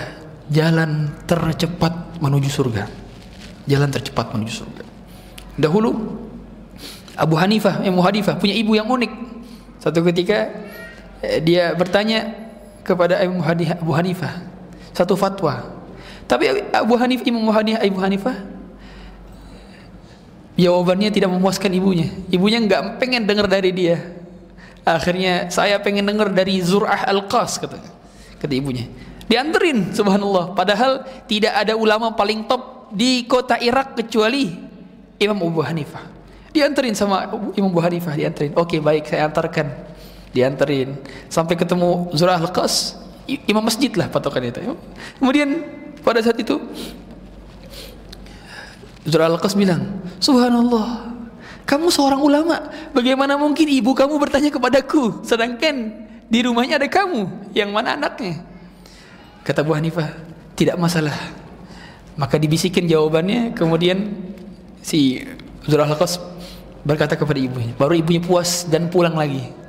[0.53, 2.85] jalan tercepat menuju surga.
[3.65, 4.92] Jalan tercepat menuju surga.
[5.59, 6.21] Dahulu
[7.17, 9.13] Abu Hanifah, Abu Hanifah punya ibu yang unik.
[9.83, 10.49] Satu ketika
[11.23, 12.35] Eh, dia bertanya
[12.83, 14.43] kepada Abu Hanifah
[14.91, 15.71] satu fatwa.
[16.27, 18.37] Tapi Abu Hanifah Imam Abu Hanifah
[20.59, 22.11] jawabannya tidak memuaskan ibunya.
[22.27, 24.03] Ibunya nggak pengen dengar dari dia.
[24.83, 27.79] Akhirnya saya pengen dengar dari Zur'ah Al-Qas kata
[28.43, 28.91] kata ibunya.
[29.31, 34.72] Dianterin subhanallah padahal tidak ada ulama paling top di kota Irak kecuali
[35.23, 36.05] Imam Abu Hanifah.
[36.53, 38.19] Dianterin sama Imam Abu Hanifah.
[38.59, 39.71] Oke baik saya antarkan.
[40.35, 40.99] Dianterin.
[41.31, 44.61] Sampai ketemu Zurah Al-Qas imam masjid lah patokan itu.
[45.23, 45.63] Kemudian
[46.03, 46.59] pada saat itu
[49.07, 51.13] Zurah Al-Qas bilang subhanallah
[51.63, 52.69] kamu seorang ulama.
[52.93, 55.23] Bagaimana mungkin ibu kamu bertanya kepadaku?
[55.25, 57.55] Sedangkan di rumahnya ada kamu.
[57.55, 58.45] Yang mana anaknya?
[59.47, 60.13] Kata Bu Hanifah
[60.59, 61.15] tidak masalah.
[62.19, 63.57] Maka dibisikin jawabannya.
[63.57, 64.05] Kemudian
[64.83, 65.23] si
[65.65, 66.19] Zurah Al-Qas
[66.83, 69.47] berkata kepada ibunya baru ibunya puas dan pulang lagi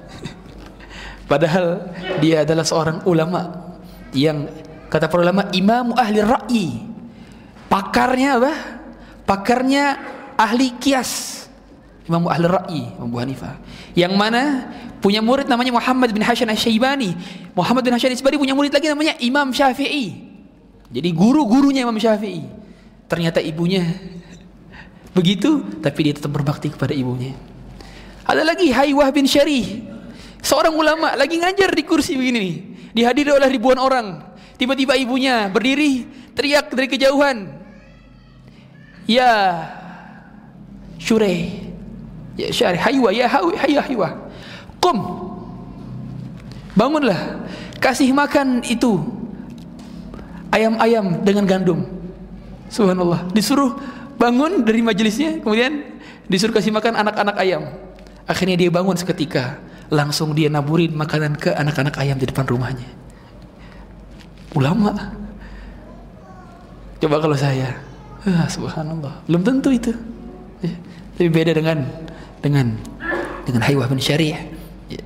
[1.31, 3.73] Padahal dia adalah seorang ulama
[4.13, 4.45] yang
[4.91, 6.67] kata para ulama imam ahli ra'yi.
[7.71, 8.53] Pakarnya apa?
[9.25, 9.97] Pakarnya
[10.37, 11.41] ahli kias.
[12.05, 13.57] Imam ahli ra'yi, Abu Hanifah.
[13.95, 14.41] Yang mana
[14.99, 17.15] punya murid namanya Muhammad bin Hasan Asy-Syaibani.
[17.57, 20.29] Muhammad bin Hasan Asy-Syaibani punya murid lagi namanya Imam Syafi'i.
[20.93, 22.45] Jadi guru-gurunya Imam Syafi'i.
[23.09, 23.81] Ternyata ibunya
[25.13, 27.33] begitu, tapi dia tetap berbakti kepada ibunya.
[28.25, 29.93] Ada lagi Haywah bin Syarih
[30.43, 32.55] Seorang ulama lagi ngajar di kursi begini nih,
[32.91, 34.19] dihadiri oleh ribuan orang.
[34.59, 36.03] Tiba-tiba ibunya berdiri,
[36.35, 37.47] teriak dari kejauhan.
[39.07, 39.31] Ya
[40.99, 41.63] Syure.
[42.35, 44.09] Ya Syare, haywa ya haywa haywa.
[44.83, 44.99] Qum.
[46.75, 47.47] Bangunlah.
[47.79, 48.99] Kasih makan itu
[50.51, 51.87] ayam-ayam dengan gandum.
[52.67, 53.31] Subhanallah.
[53.31, 53.79] Disuruh
[54.23, 55.99] bangun dari majelisnya, kemudian
[56.31, 57.67] disuruh kasih makan anak-anak ayam.
[58.23, 59.59] Akhirnya dia bangun seketika
[59.91, 62.87] langsung dia naburin makanan ke anak-anak ayam di depan rumahnya
[64.57, 64.93] ulama
[67.01, 67.77] coba kalau saya
[68.23, 69.91] ah, subhanallah belum tentu itu
[70.65, 70.73] ya.
[71.17, 71.85] tapi beda dengan
[72.39, 72.73] dengan
[73.43, 74.41] dengan haywah bin syariah
[74.87, 75.01] ya.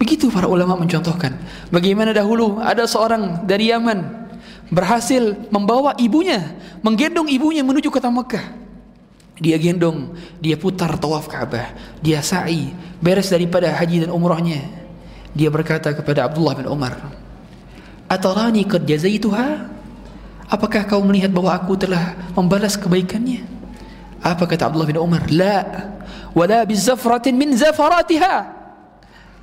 [0.00, 1.36] begitu para ulama mencontohkan
[1.68, 4.26] bagaimana dahulu ada seorang dari Yaman
[4.72, 6.42] berhasil membawa ibunya
[6.80, 8.66] menggendong ibunya menuju kota Mekah
[9.36, 12.72] dia gendong, dia putar tawaf Ka'bah, dia sa'i,
[13.04, 14.64] beres daripada haji dan umrahnya.
[15.36, 16.96] Dia berkata kepada Abdullah bin Umar,
[18.08, 19.76] "Atarani qad jazaituha?"
[20.46, 23.44] Apakah kau melihat bahwa aku telah membalas kebaikannya?
[24.22, 25.26] Apa kata Abdullah bin Umar?
[25.28, 25.90] La,
[26.32, 28.56] wala bizafratin min zafaratiha.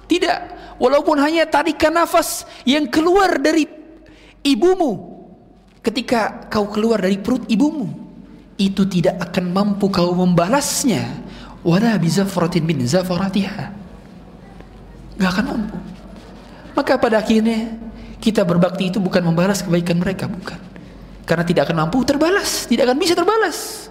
[0.07, 0.39] Tidak,
[0.79, 3.67] walaupun hanya tarikan nafas yang keluar dari
[4.47, 5.12] ibumu
[5.83, 7.91] ketika kau keluar dari perut ibumu
[8.55, 11.21] itu tidak akan mampu kau membalasnya.
[11.63, 13.71] Wala bizafratin min zafaratiha.
[15.15, 15.77] Gak akan mampu.
[16.75, 17.79] Maka pada akhirnya
[18.19, 20.59] kita berbakti itu bukan membalas kebaikan mereka bukan.
[21.23, 23.87] Karena tidak akan mampu terbalas tidak akan bisa terbalas.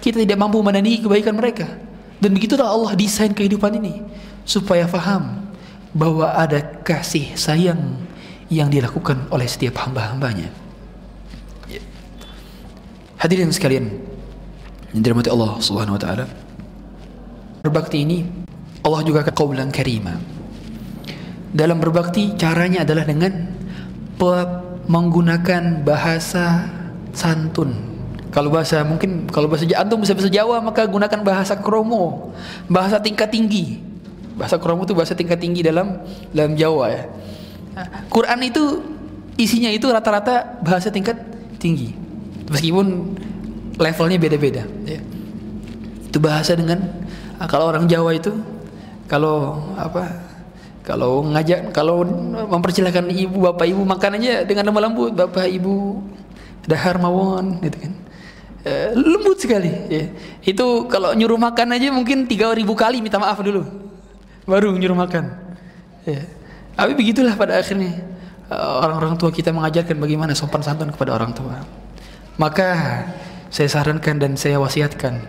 [0.00, 1.68] Kita tidak mampu menandingi kebaikan mereka.
[2.16, 4.00] Dan begitulah Allah desain kehidupan ini
[4.48, 5.52] supaya faham
[5.92, 8.00] bahwa ada kasih sayang
[8.48, 10.65] yang dilakukan oleh setiap hamba-hambanya
[13.26, 13.90] Hadirin sekalian
[14.94, 16.30] yang dirahmati Allah Subhanahu wa taala.
[17.66, 18.22] Berbakti ini
[18.86, 20.14] Allah juga akan qaulan karima.
[21.50, 23.50] dalam berbakti caranya adalah dengan
[24.86, 26.70] menggunakan bahasa
[27.10, 27.74] santun.
[28.30, 32.30] Kalau bahasa mungkin kalau bahasa antum bisa bahasa Jawa maka gunakan bahasa kromo,
[32.70, 33.82] bahasa tingkat tinggi.
[34.38, 35.98] Bahasa kromo itu bahasa tingkat tinggi dalam
[36.30, 37.02] dalam Jawa ya.
[38.06, 38.86] Quran itu
[39.34, 41.18] isinya itu rata-rata bahasa tingkat
[41.58, 42.05] tinggi.
[42.50, 43.16] Meskipun
[43.76, 45.00] levelnya beda-beda ya.
[46.06, 46.80] Itu bahasa dengan
[47.44, 48.32] kalau orang Jawa itu
[49.06, 50.26] kalau apa
[50.86, 52.06] kalau ngajak kalau
[52.46, 55.98] mempersilahkan ibu bapak ibu makan aja dengan nama lembut bapak ibu
[56.66, 57.92] dahar mawon gitu kan
[58.62, 60.04] e, lembut sekali ya.
[60.46, 63.66] itu kalau nyuruh makan aja mungkin tiga ribu kali minta maaf dulu
[64.46, 65.24] baru nyuruh makan
[66.06, 66.22] ya.
[66.78, 67.90] tapi begitulah pada akhirnya
[68.46, 71.66] eh, orang-orang tua kita mengajarkan bagaimana sopan santun kepada orang tua
[72.36, 73.04] maka
[73.48, 75.24] saya sarankan dan saya wasiatkan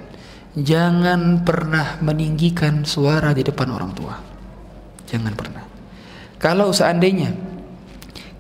[0.57, 4.17] jangan pernah meninggikan suara di depan orang tua.
[5.07, 5.63] Jangan pernah.
[6.41, 7.31] Kalau seandainya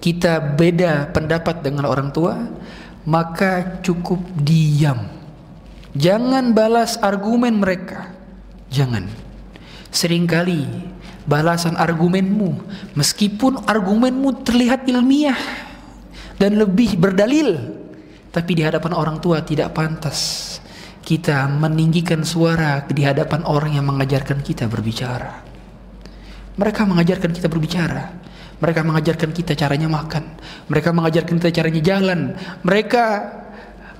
[0.01, 2.35] kita beda pendapat dengan orang tua
[3.07, 5.07] maka cukup diam.
[5.97, 8.11] Jangan balas argumen mereka.
[8.73, 9.07] Jangan.
[9.87, 10.67] Seringkali
[11.23, 12.59] balasan argumenmu
[12.95, 15.37] meskipun argumenmu terlihat ilmiah
[16.39, 17.76] dan lebih berdalil
[18.37, 20.45] tapi di hadapan orang tua tidak pantas
[21.01, 25.41] kita meninggikan suara di hadapan orang yang mengajarkan kita berbicara
[26.53, 30.33] mereka mengajarkan kita berbicara mereka mengajarkan kita caranya makan.
[30.65, 32.33] Mereka mengajarkan kita caranya jalan.
[32.65, 33.03] Mereka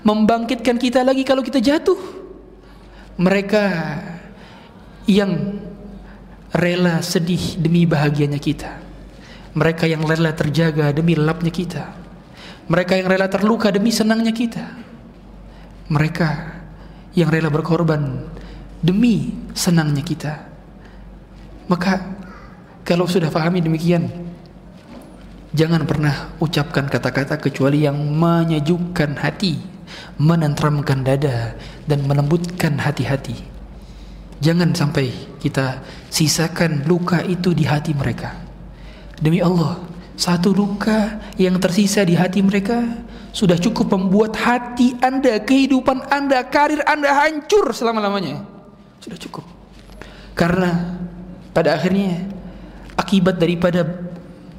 [0.01, 1.97] membangkitkan kita lagi kalau kita jatuh.
[3.21, 3.63] Mereka
[5.09, 5.61] yang
[6.53, 8.81] rela sedih demi bahagianya kita.
[9.53, 12.06] Mereka yang rela terjaga demi lapnya kita.
[12.67, 14.63] Mereka yang rela terluka demi senangnya kita.
[15.87, 16.29] Mereka
[17.15, 18.27] yang rela berkorban
[18.83, 20.33] demi senangnya kita.
[21.71, 22.15] Maka
[22.83, 24.27] kalau sudah pahami demikian,
[25.55, 29.57] Jangan pernah ucapkan kata-kata kecuali yang menyejukkan hati,
[30.21, 31.57] menentramkan dada
[31.89, 33.41] dan melembutkan hati-hati.
[34.37, 35.09] Jangan sampai
[35.41, 38.37] kita sisakan luka itu di hati mereka.
[39.17, 39.81] Demi Allah,
[40.17, 42.81] satu luka yang tersisa di hati mereka
[43.29, 48.41] sudah cukup membuat hati Anda, kehidupan Anda, karir Anda hancur selama-lamanya.
[48.97, 49.45] Sudah cukup.
[50.33, 50.97] Karena
[51.53, 52.25] pada akhirnya
[52.97, 53.85] akibat daripada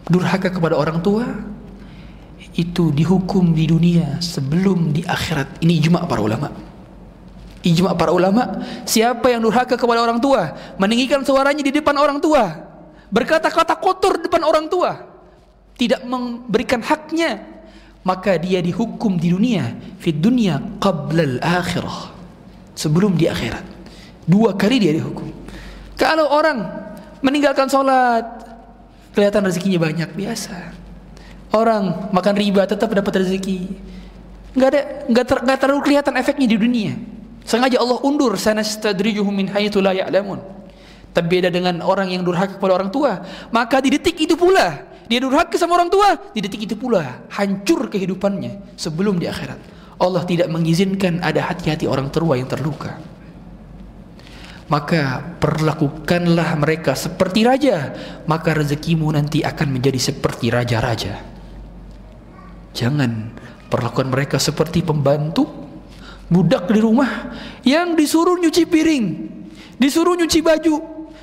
[0.06, 1.26] durhaka kepada orang tua
[2.54, 5.58] itu dihukum di dunia sebelum di akhirat.
[5.58, 6.54] Ini ijma para ulama.
[7.66, 12.46] Ijma para ulama, siapa yang durhaka kepada orang tua, meninggikan suaranya di depan orang tua,
[13.10, 15.17] berkata-kata kotor depan orang tua,
[15.78, 17.38] tidak memberikan haknya,
[18.02, 22.18] maka dia dihukum di dunia, di dunia qabla akhirah.
[22.74, 23.64] Sebelum di akhirat.
[24.28, 25.26] Dua kali dia dihukum.
[25.98, 26.62] Kalau orang
[27.22, 28.38] meninggalkan sholat,
[29.18, 30.54] kelihatan rezekinya banyak biasa
[31.50, 33.66] orang makan riba tetap dapat rezeki
[34.54, 36.94] nggak ada nggak ter, nggak terlalu kelihatan efeknya di dunia
[37.42, 40.38] sengaja Allah undur sanastadrijuhum min haitsu la ya'lamun
[41.10, 45.18] tapi beda dengan orang yang durhaka kepada orang tua maka di detik itu pula dia
[45.24, 46.20] durhaka sama orang tua.
[46.36, 49.56] Di detik itu pula hancur kehidupannya sebelum di akhirat.
[49.98, 53.00] Allah tidak mengizinkan ada hati-hati orang tua yang terluka.
[54.68, 57.96] Maka perlakukanlah mereka seperti raja.
[58.28, 61.24] Maka rezekimu nanti akan menjadi seperti raja-raja.
[62.76, 63.32] Jangan
[63.72, 65.48] perlakukan mereka seperti pembantu
[66.28, 67.32] budak di rumah
[67.64, 69.06] yang disuruh nyuci piring
[69.80, 70.76] disuruh nyuci baju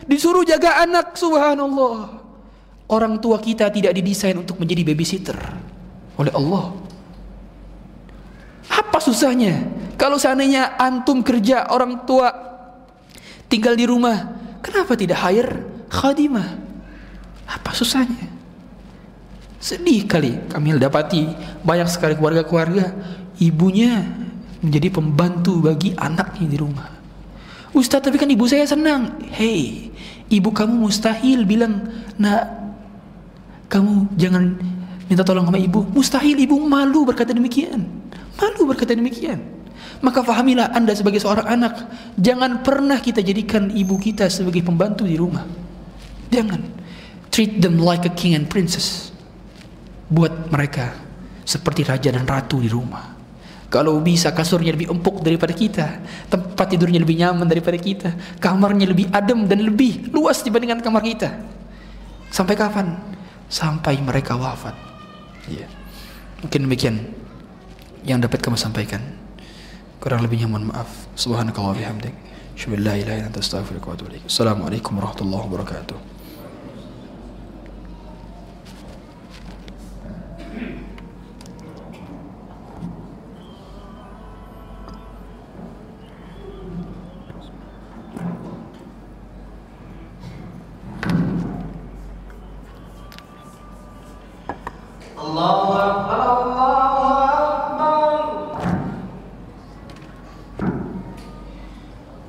[0.09, 1.13] disuruh jaga anak.
[1.13, 2.24] Subhanallah
[2.91, 5.37] orang tua kita tidak didesain untuk menjadi babysitter
[6.17, 6.73] oleh Allah
[8.69, 12.27] apa susahnya kalau seandainya antum kerja orang tua
[13.47, 16.49] tinggal di rumah, kenapa tidak hire khadimah?
[17.47, 18.27] Apa susahnya?
[19.63, 21.31] Sedih kali kami dapati
[21.63, 22.91] banyak sekali keluarga-keluarga
[23.39, 24.03] ibunya
[24.61, 26.89] menjadi pembantu bagi anaknya di rumah.
[27.71, 29.15] Ustaz tapi kan ibu saya senang.
[29.31, 29.91] Hei,
[30.27, 31.87] ibu kamu mustahil bilang,
[32.19, 32.64] nak
[33.75, 34.55] kamu jangan
[35.11, 35.83] minta tolong sama ibu.
[35.91, 37.83] Mustahil ibu malu berkata demikian.
[38.39, 39.55] Malu berkata demikian.
[39.99, 41.87] Maka fahamilah anda sebagai seorang anak
[42.19, 45.47] Jangan pernah kita jadikan ibu kita sebagai pembantu di rumah
[46.27, 46.59] Jangan
[47.31, 49.15] Treat them like a king and princess
[50.11, 50.91] Buat mereka
[51.47, 53.15] seperti raja dan ratu di rumah
[53.71, 59.07] Kalau bisa kasurnya lebih empuk daripada kita Tempat tidurnya lebih nyaman daripada kita Kamarnya lebih
[59.15, 61.39] adem dan lebih luas dibandingkan kamar kita
[62.35, 63.14] Sampai kapan?
[63.47, 64.73] Sampai mereka wafat
[65.49, 65.69] yeah.
[66.41, 66.95] Mungkin demikian
[68.05, 69.01] yang dapat kamu sampaikan.
[69.97, 71.09] Kurang lebihnya mohon maaf.
[71.17, 72.13] Subhanakallah bihamdik.
[72.53, 74.23] Syukur la ilaha illa anta astaghfiruka wa atubu ilaik.
[74.29, 76.14] Assalamualaikum warahmatullahi wabarakatuh.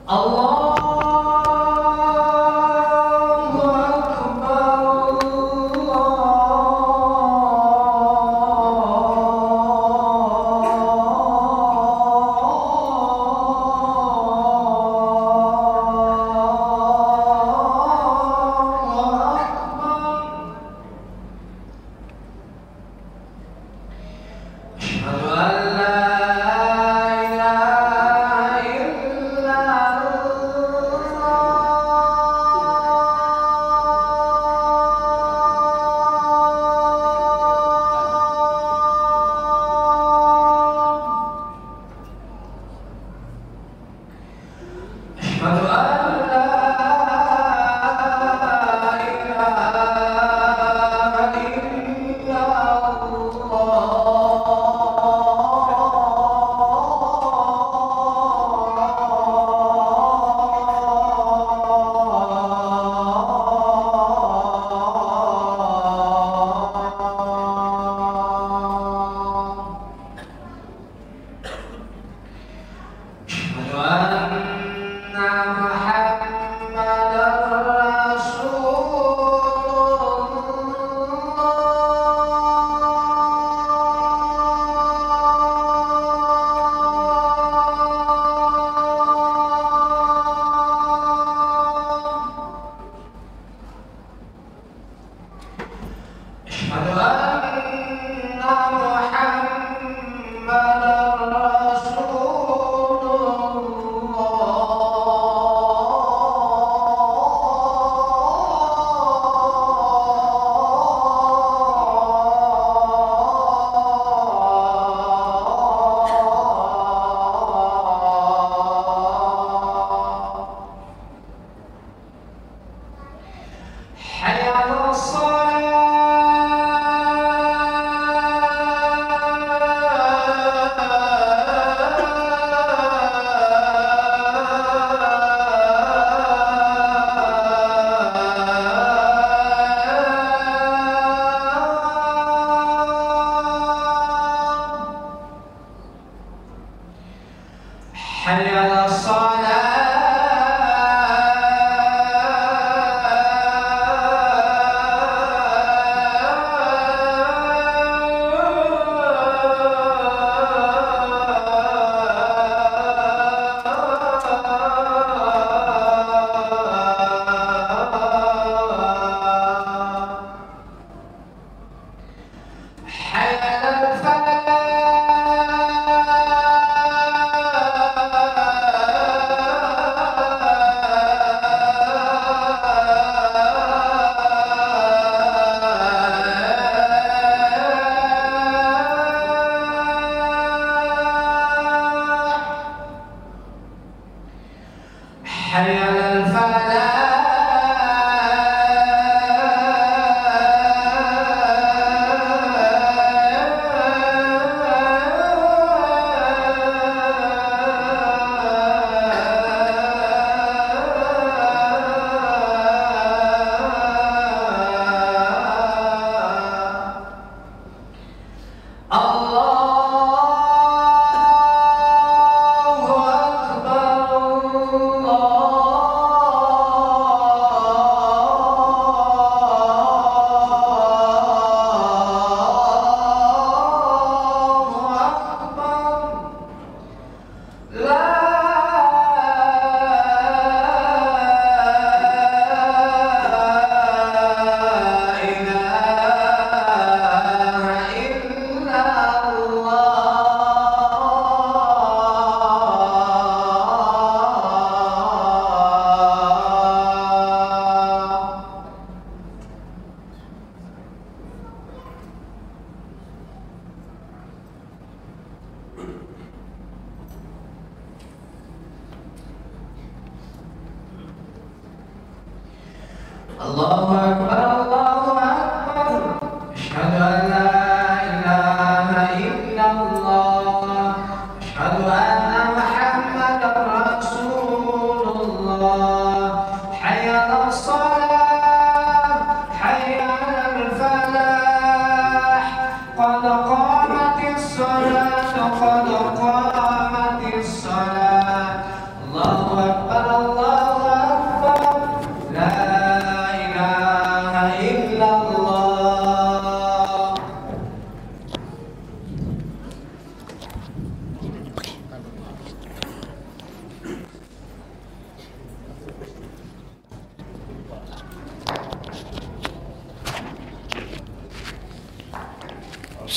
[0.09, 0.45] Allah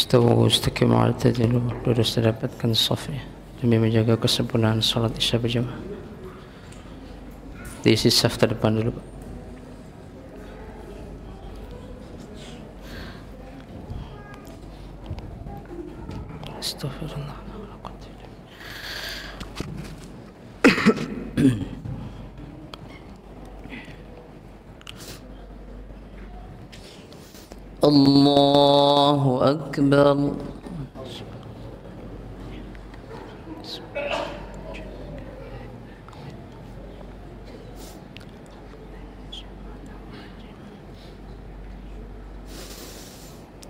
[0.10, 3.22] Istawu istaqimu ala tadilu Lurus dapatkan saf ya
[3.62, 5.78] Demi menjaga kesempurnaan salat isya berjamaah.
[7.86, 9.06] Diisi saf terdepan dulu Pak
[29.94, 30.32] أكبر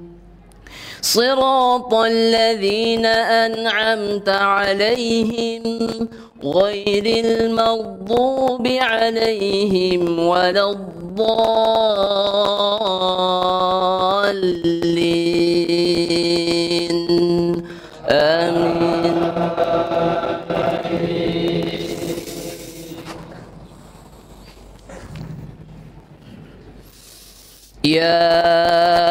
[1.01, 5.89] صراط الذين أنعمت عليهم
[6.43, 11.71] غير المغضوب عليهم ولا الضالين.
[18.09, 19.31] آمين.
[27.83, 29.10] يا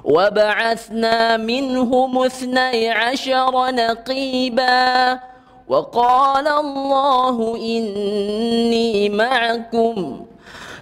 [0.04, 5.18] وبعثنا منهم اثني عشر نقيبا.
[5.68, 10.26] وقال الله إني معكم.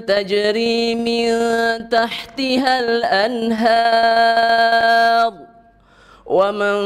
[0.07, 1.29] تجري من
[1.89, 3.89] تحتها الأنهار.
[6.29, 6.77] ومن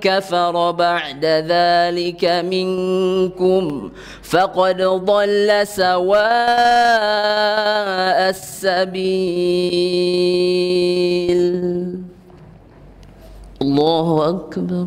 [0.00, 6.16] كفر بعد ذلك منكم فقد ضل سواء
[8.30, 8.96] السبيل.
[13.62, 14.86] الله أكبر.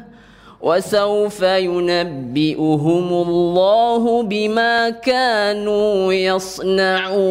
[0.61, 7.21] وسوف ينبئهم الله بما كانوا يصنعون.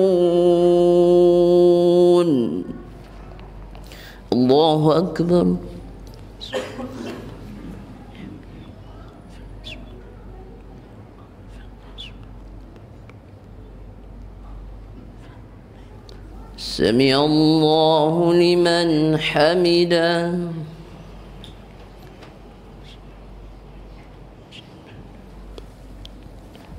[4.33, 5.57] الله أكبر.
[16.57, 20.33] سمع الله لمن حمده.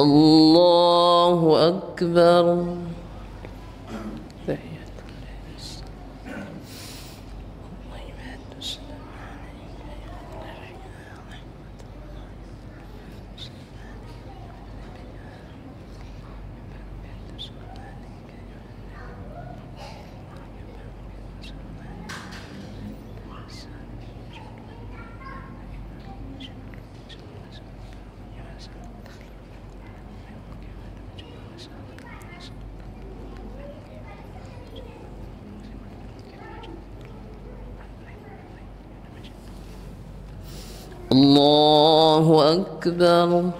[0.00, 2.64] الله أكبر.
[41.12, 43.50] الله أكبر.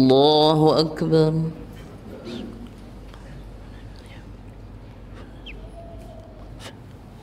[0.00, 1.32] الله أكبر.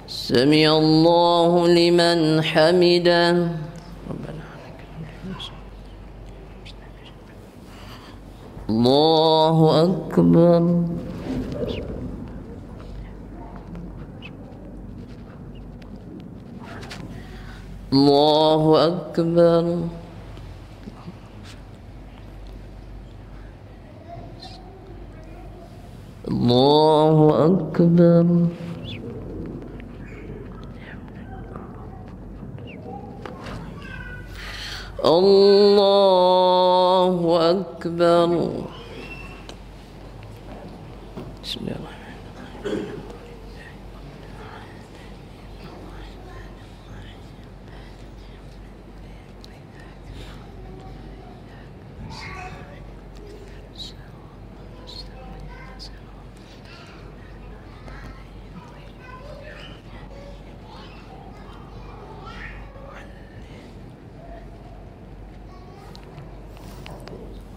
[0.07, 3.31] سمع الله لمن حمده.
[4.09, 4.43] ربنا.
[8.69, 10.63] الله أكبر.
[17.93, 19.63] الله أكبر
[26.27, 28.25] الله أكبر
[35.77, 38.29] الله أكبر
[41.43, 42.15] بسم الله الرحمن
[42.65, 42.97] الرحيم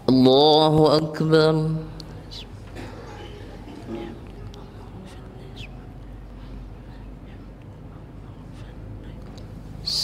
[0.09, 1.55] الله أكبر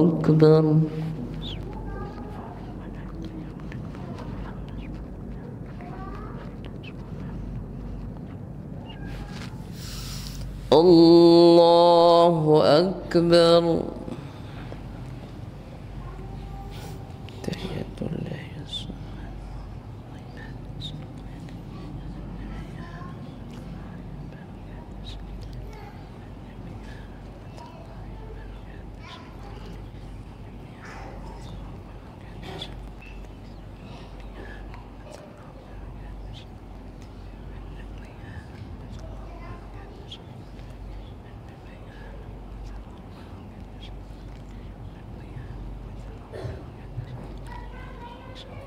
[0.00, 0.80] أكبر.
[10.72, 13.82] الله أكبر
[17.42, 18.66] تحية الله الصلاة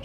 [0.00, 0.04] وسلم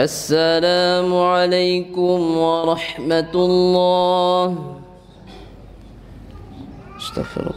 [0.00, 4.76] السلام عليكم ورحمة الله.
[6.96, 7.49] استغفر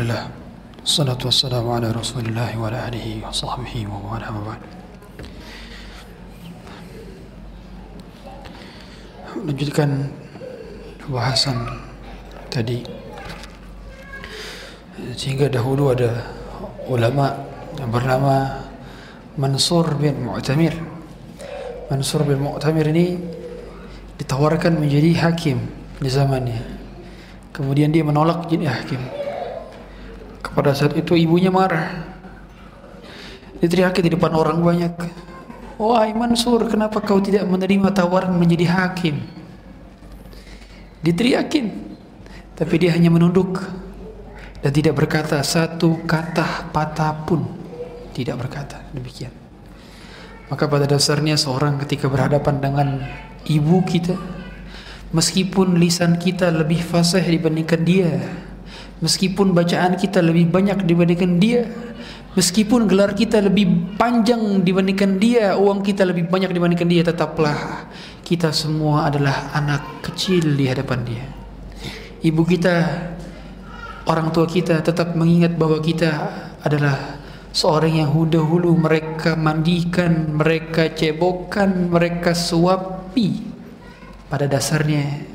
[0.00, 0.32] Alhamdulillah.
[0.80, 4.56] Salatu wassalamu ala rasulillah wa ala alihi wa sahbihi wa ala mabad
[9.44, 10.08] Lanjutkan
[11.04, 11.84] bahasan
[12.48, 12.80] tadi.
[15.20, 16.32] Sehingga dahulu ada
[16.88, 17.36] ulama
[17.76, 18.56] yang bernama
[19.36, 20.80] Mansur bin Mu'tamir.
[21.92, 23.20] Mansur bin Mu'tamir ini
[24.16, 25.60] ditawarkan menjadi hakim
[26.00, 26.64] di zamannya.
[27.52, 29.19] Kemudian dia menolak jadi hakim.
[30.50, 32.10] Kepada saat itu ibunya marah.
[33.62, 34.94] Diteriaki di depan orang banyak.
[35.80, 39.22] Wahai Mansur, kenapa kau tidak menerima tawaran menjadi hakim?
[41.00, 41.66] Diteriakin.
[42.58, 43.64] Tapi dia hanya menunduk
[44.60, 47.48] dan tidak berkata satu kata patah pun.
[48.12, 49.32] Tidak berkata demikian.
[50.52, 52.88] Maka pada dasarnya seorang ketika berhadapan dengan
[53.46, 54.18] ibu kita,
[55.14, 58.20] meskipun lisan kita lebih fasih dibandingkan dia,
[59.00, 61.66] meskipun bacaan kita lebih banyak dibandingkan dia,
[62.30, 67.90] Meskipun gelar kita lebih panjang dibandingkan dia, uang kita lebih banyak dibandingkan dia, tetaplah
[68.22, 71.26] kita semua adalah anak kecil di hadapan dia.
[72.22, 72.74] Ibu kita,
[74.06, 76.10] orang tua kita tetap mengingat bahwa kita
[76.62, 77.18] adalah
[77.50, 83.50] seorang yang dahulu mereka mandikan, mereka cebokkan, mereka suapi.
[84.30, 85.26] Pada dasarnya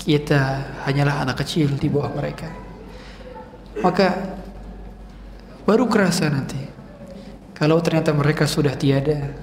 [0.00, 0.40] kita
[0.88, 2.69] hanyalah anak kecil di bawah mereka.
[3.80, 4.36] Maka
[5.64, 6.60] baru kerasa nanti
[7.56, 9.36] kalau ternyata mereka sudah tiada.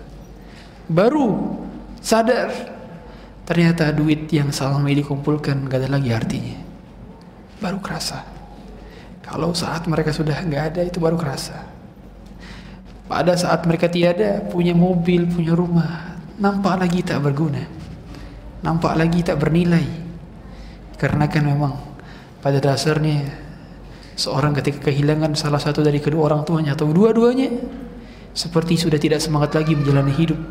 [0.89, 1.57] Baru
[2.01, 2.49] sadar
[3.45, 6.57] ternyata duit yang selama ini dikumpulkan gak ada lagi artinya.
[7.61, 8.25] Baru kerasa.
[9.21, 11.61] Kalau saat mereka sudah nggak ada itu baru kerasa.
[13.05, 17.65] Pada saat mereka tiada punya mobil punya rumah nampak lagi tak berguna.
[18.63, 19.85] Nampak lagi tak bernilai.
[20.97, 21.75] Karena kan memang
[22.41, 23.46] pada dasarnya
[24.17, 27.53] Seorang ketika kehilangan salah satu dari kedua orang tuanya atau dua-duanya
[28.33, 30.41] seperti sudah tidak semangat lagi menjalani hidup.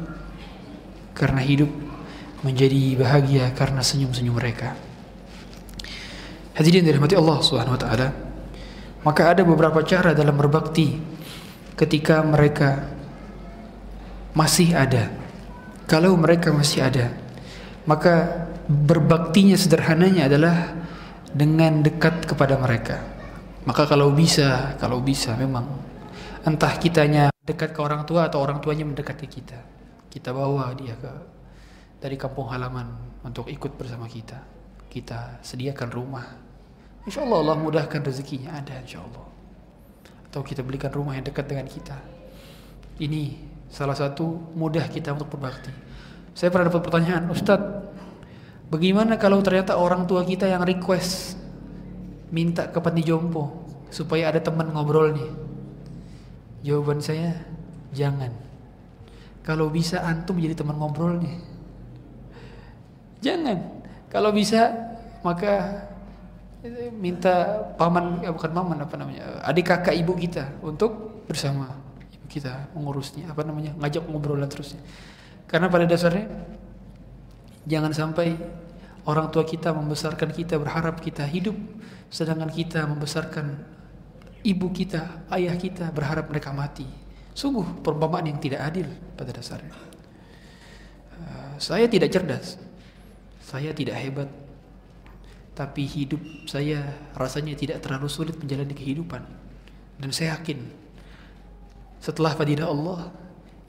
[1.19, 1.71] Karena hidup
[2.47, 4.79] menjadi bahagia karena senyum-senyum mereka.
[6.55, 8.09] Hadirin dirahmati Allah Subhanahu wa taala.
[9.03, 10.99] Maka ada beberapa cara dalam berbakti
[11.75, 12.87] ketika mereka
[14.35, 15.11] masih ada.
[15.91, 17.15] Kalau mereka masih ada,
[17.87, 20.75] maka berbaktinya sederhananya adalah
[21.31, 23.16] dengan dekat kepada mereka.
[23.67, 25.67] Maka kalau bisa, kalau bisa memang
[26.47, 29.59] entah kitanya dekat ke orang tua atau orang tuanya mendekati kita.
[30.07, 31.11] Kita bawa dia ke
[31.99, 34.39] dari kampung halaman untuk ikut bersama kita.
[34.87, 36.27] Kita sediakan rumah.
[37.11, 39.27] Insya Allah Allah mudahkan rezekinya ada insya Allah.
[40.31, 41.99] Atau kita belikan rumah yang dekat dengan kita.
[43.03, 43.35] Ini
[43.67, 45.75] salah satu mudah kita untuk berbakti.
[46.39, 47.73] Saya pernah dapat pertanyaan, Ustadz,
[48.71, 51.46] bagaimana kalau ternyata orang tua kita yang request
[52.31, 55.31] minta ke panti jompo supaya ada teman ngobrol nih.
[56.67, 57.47] Jawaban saya
[57.95, 58.35] jangan.
[59.47, 61.37] Kalau bisa antum jadi teman ngobrol nih.
[63.23, 63.59] Jangan.
[64.11, 64.75] Kalau bisa
[65.23, 65.87] maka
[66.99, 71.71] minta paman ya bukan paman apa namanya adik kakak ibu kita untuk bersama
[72.11, 74.83] ibu kita mengurusnya apa namanya ngajak ngobrolan terusnya
[75.47, 76.27] karena pada dasarnya
[77.67, 78.35] jangan sampai
[79.07, 81.55] orang tua kita membesarkan kita berharap kita hidup
[82.11, 83.77] sedangkan kita membesarkan
[84.47, 86.87] ibu kita, ayah kita berharap mereka mati.
[87.35, 88.87] Sungguh perumpamaan yang tidak adil
[89.19, 89.75] pada dasarnya.
[91.19, 92.57] Uh, saya tidak cerdas,
[93.43, 94.31] saya tidak hebat,
[95.53, 99.27] tapi hidup saya rasanya tidak terlalu sulit menjalani kehidupan.
[99.99, 100.63] Dan saya yakin
[102.01, 103.01] setelah fadilah Allah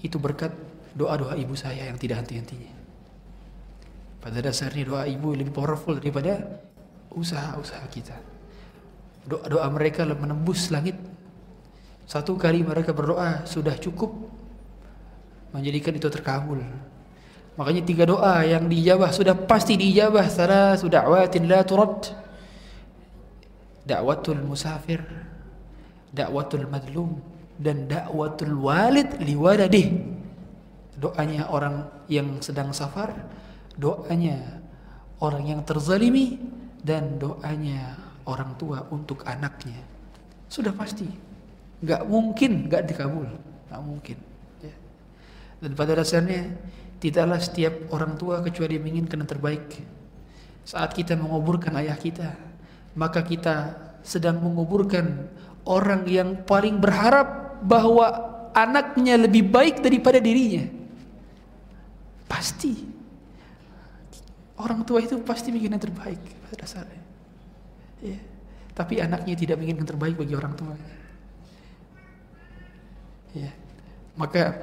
[0.06, 0.54] itu berkat
[0.94, 2.87] doa-doa ibu saya yang tidak henti-hentinya.
[4.18, 6.62] Pada dasarnya doa ibu lebih powerful daripada
[7.14, 8.18] usaha-usaha kita.
[9.28, 10.96] Doa-doa mereka menembus langit.
[12.08, 14.16] Satu kali mereka berdoa sudah cukup
[15.52, 16.64] menjadikan itu terkabul.
[17.58, 20.30] Makanya tiga doa yang dijabah sudah pasti dijabah.
[20.30, 22.06] Salah sudah awatin la turad.
[23.88, 25.00] Da'watul musafir,
[26.12, 27.24] da'watul madlum
[27.56, 29.96] dan da'watul walid liwaladih.
[31.00, 33.16] Doanya orang yang sedang safar,
[33.78, 34.62] doanya
[35.22, 36.42] orang yang terzalimi
[36.82, 39.80] dan doanya orang tua untuk anaknya.
[40.50, 41.08] Sudah pasti.
[41.82, 43.30] Nggak mungkin nggak dikabul.
[43.70, 44.18] Nggak mungkin
[44.64, 44.76] ya.
[45.62, 46.56] dan pada dasarnya
[46.98, 49.66] tidaklah setiap orang tua kecuali menginginkan yang terbaik.
[50.68, 52.48] Saat kita menguburkan ayah kita
[52.98, 55.30] maka kita sedang menguburkan
[55.70, 58.10] orang yang paling berharap bahwa
[58.58, 60.66] anaknya lebih baik daripada dirinya.
[62.26, 62.97] Pasti
[64.58, 67.04] Orang tua itu pasti ingin yang terbaik pada dasarnya.
[68.02, 68.18] Ya.
[68.74, 70.74] Tapi anaknya tidak ingin yang terbaik bagi orang tua.
[73.38, 73.54] Ya.
[74.18, 74.58] Maka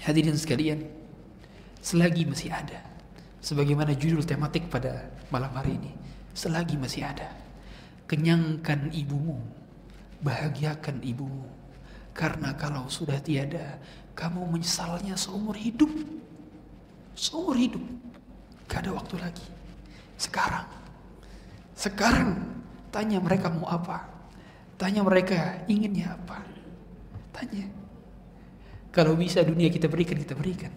[0.00, 0.80] hadirin sekalian,
[1.84, 2.80] selagi masih ada,
[3.42, 5.90] Sebagaimana judul tematik pada malam hari ini.
[6.30, 7.34] Selagi masih ada.
[8.06, 9.42] Kenyangkan ibumu.
[10.22, 11.50] Bahagiakan ibumu.
[12.14, 13.82] Karena kalau sudah tiada,
[14.14, 15.90] kamu menyesalnya seumur hidup.
[17.18, 17.82] Seumur hidup.
[18.72, 19.44] Gak ada waktu lagi.
[20.16, 20.64] Sekarang.
[21.76, 22.40] Sekarang.
[22.88, 24.08] Tanya mereka mau apa.
[24.80, 26.40] Tanya mereka inginnya apa.
[27.36, 27.68] Tanya.
[28.88, 30.72] Kalau bisa dunia kita berikan, kita berikan.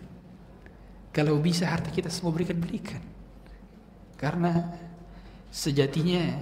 [1.15, 2.99] Kalau bisa harta kita semua berikan, berikan.
[4.19, 4.75] Karena
[5.47, 6.35] sejatinya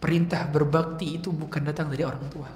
[0.00, 2.48] perintah berbakti itu bukan datang dari orang tua.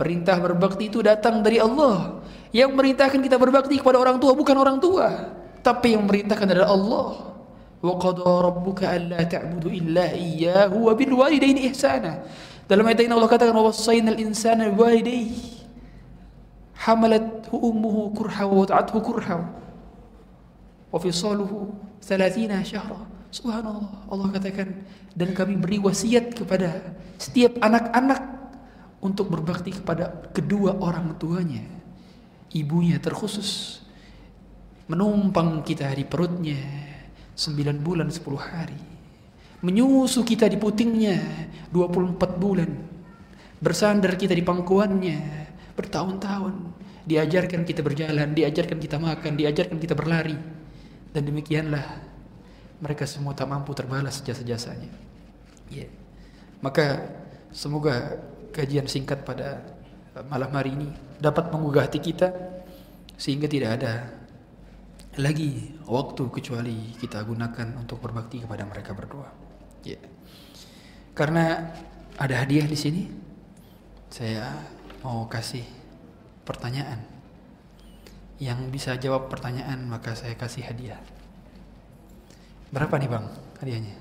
[0.00, 2.24] Perintah berbakti itu datang dari Allah.
[2.56, 5.08] Yang merintahkan kita berbakti kepada orang tua bukan orang tua,
[5.62, 7.08] tapi yang memerintahkan adalah Allah.
[7.78, 12.26] Wa qada rabbuka alla ta'budu illa iyyahu wa bil walidaini ihsana.
[12.66, 15.62] Dalam ayat ini Allah katakan wa wasainal insana biwalidayhi
[16.74, 19.46] hamalathu ummuhu kurha wa wada'athu kurha
[20.90, 21.70] wafisaluhu
[22.02, 24.10] salatina syahra subhanallah.
[24.10, 24.68] Allah katakan
[25.14, 26.82] dan kami beri wasiat kepada
[27.16, 28.20] setiap anak-anak
[28.98, 31.62] untuk berbakti kepada kedua orang tuanya.
[32.48, 33.80] Ibunya terkhusus
[34.88, 36.60] menumpang kita di perutnya
[37.36, 38.80] sembilan bulan sepuluh hari
[39.62, 41.18] menyusu kita di putingnya
[41.70, 42.70] 24 bulan
[43.58, 45.18] bersandar kita di pangkuannya
[45.74, 46.54] bertahun-tahun
[47.04, 50.38] diajarkan kita berjalan diajarkan kita makan diajarkan kita berlari
[51.12, 52.08] dan demikianlah
[52.78, 54.90] mereka semua tak mampu terbalas jasa-jasanya.
[55.68, 55.90] Ya.
[56.62, 57.10] Maka
[57.50, 58.22] semoga
[58.54, 59.62] kajian singkat pada
[60.30, 62.30] malam hari ini dapat menggugah hati kita
[63.18, 63.92] sehingga tidak ada
[65.18, 69.26] lagi waktu kecuali kita gunakan untuk berbakti kepada mereka berdua.
[69.82, 69.98] Ya.
[71.10, 71.74] Karena
[72.14, 73.02] ada hadiah di sini,
[74.06, 74.54] saya
[75.02, 75.66] mau kasih
[76.46, 77.02] pertanyaan.
[78.38, 81.02] Yang bisa jawab pertanyaan maka saya kasih hadiah.
[82.70, 83.26] Berapa nih bang
[83.58, 83.96] hadiahnya?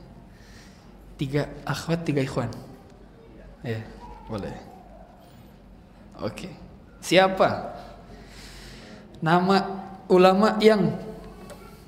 [1.17, 2.53] Tiga akhwat, tiga ikhwan.
[3.65, 3.81] Ya,
[4.29, 4.53] boleh.
[6.21, 6.53] Oke.
[7.01, 7.73] Siapa?
[9.17, 9.57] Nama
[10.13, 11.06] ulama yang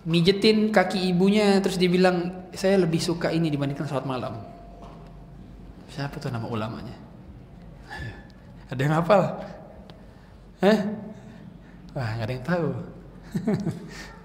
[0.07, 4.39] mijetin kaki ibunya terus dibilang saya lebih suka ini dibandingkan sholat malam.
[5.91, 6.95] Siapa tuh nama ulamanya?
[8.71, 9.23] Ada yang hafal?
[10.61, 10.79] Hah?
[11.95, 12.69] Wah, nggak ada yang tahu.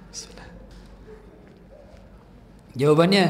[2.74, 3.24] Jawabannya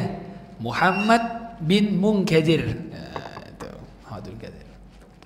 [0.58, 1.22] Muhammad
[1.60, 2.64] bin Munkadir.
[2.90, 3.06] Ya,
[4.02, 4.66] Muhammad bin Munkadir.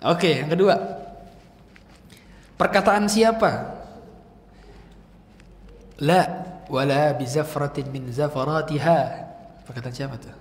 [0.05, 0.75] Oke, yang kedua.
[2.59, 3.79] Perkataan siapa?
[6.03, 9.01] La wala bizafratin min zafaratiha.
[9.65, 10.37] Perkataan siapa tuh?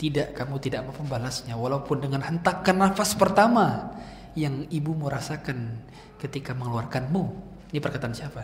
[0.00, 3.92] Tidak, kamu tidak mau membalasnya walaupun dengan hentakan nafas pertama
[4.32, 5.76] yang ibu merasakan
[6.16, 7.22] ketika mengeluarkanmu.
[7.70, 8.42] Ini perkataan siapa?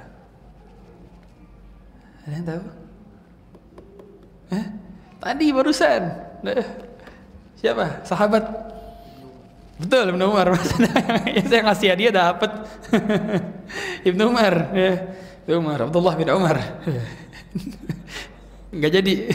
[2.26, 2.62] Ada yang tahu?
[4.52, 4.66] Eh?
[5.16, 6.02] Tadi barusan.
[6.46, 6.66] Eh,
[7.58, 8.04] siapa?
[8.04, 8.44] Sahabat.
[9.76, 10.56] Betul Ibnu Umar.
[11.36, 12.50] yang saya ngasih hadiah dapat.
[14.08, 14.54] Ibnu Umar.
[14.72, 14.92] Ya.
[15.54, 15.86] Umar.
[15.86, 16.58] Abdullah bin Umar.
[18.74, 19.14] Enggak jadi.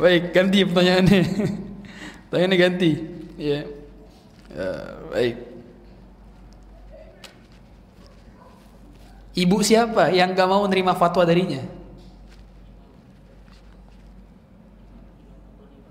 [0.00, 1.22] Baik, ganti pertanyaannya.
[2.28, 2.90] Pertanyaannya ganti.
[3.36, 3.60] Ya.
[4.54, 5.36] Uh, baik.
[9.34, 11.58] Ibu siapa yang gak mau menerima fatwa darinya?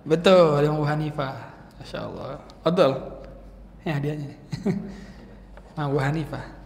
[0.08, 1.36] Betul, Imam Abu Hanifah.
[1.80, 2.40] Masya Allah.
[2.64, 2.92] Betul.
[3.84, 4.32] Ya hadiahnya.
[5.76, 6.63] Imam Abu Hanifah.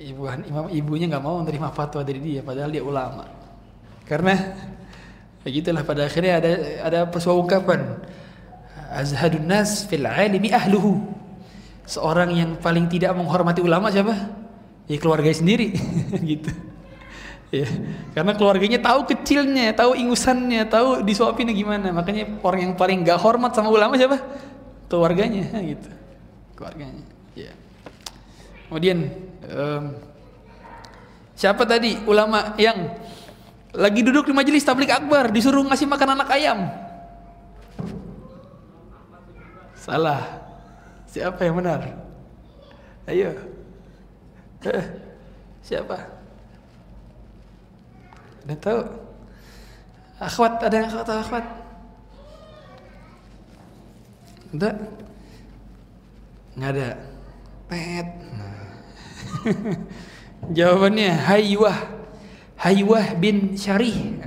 [0.00, 3.28] Ibu imam ibunya nggak mau menerima fatwa dari dia, padahal dia ulama.
[4.08, 4.32] Karena
[5.44, 6.50] begitulah pada akhirnya ada
[6.88, 7.80] ada sebuah ungkapan
[8.96, 11.04] azhadun nas fil alimi ahluhu.
[11.84, 14.14] Seorang yang paling tidak menghormati ulama siapa?
[14.88, 15.76] Ya keluarganya sendiri
[16.32, 16.50] gitu.
[17.50, 17.66] Ya,
[18.14, 21.90] karena keluarganya tahu kecilnya, tahu ingusannya, tahu disuapinnya gimana.
[21.90, 24.22] Makanya orang yang paling gak hormat sama ulama siapa?
[24.86, 25.90] Keluarganya gitu.
[26.54, 27.02] Keluarganya.
[27.34, 27.50] Ya.
[28.70, 29.10] Kemudian
[31.34, 32.94] siapa tadi ulama yang
[33.70, 36.70] lagi duduk di majelis tablik akbar disuruh ngasih makan anak ayam?
[39.78, 40.22] Salah.
[41.10, 41.80] Siapa yang benar?
[43.10, 43.34] Ayo.
[45.66, 45.96] Siapa?
[48.46, 48.80] Ada tahu?
[50.20, 51.46] Akhwat, ada yang tahu akhwat?
[54.54, 54.70] Ada?
[56.58, 56.88] Nggak ada.
[57.70, 58.08] Pet.
[58.34, 58.49] Nah.
[60.56, 61.78] Jawabannya Haywah.
[62.60, 64.20] Haywah bin Syarih.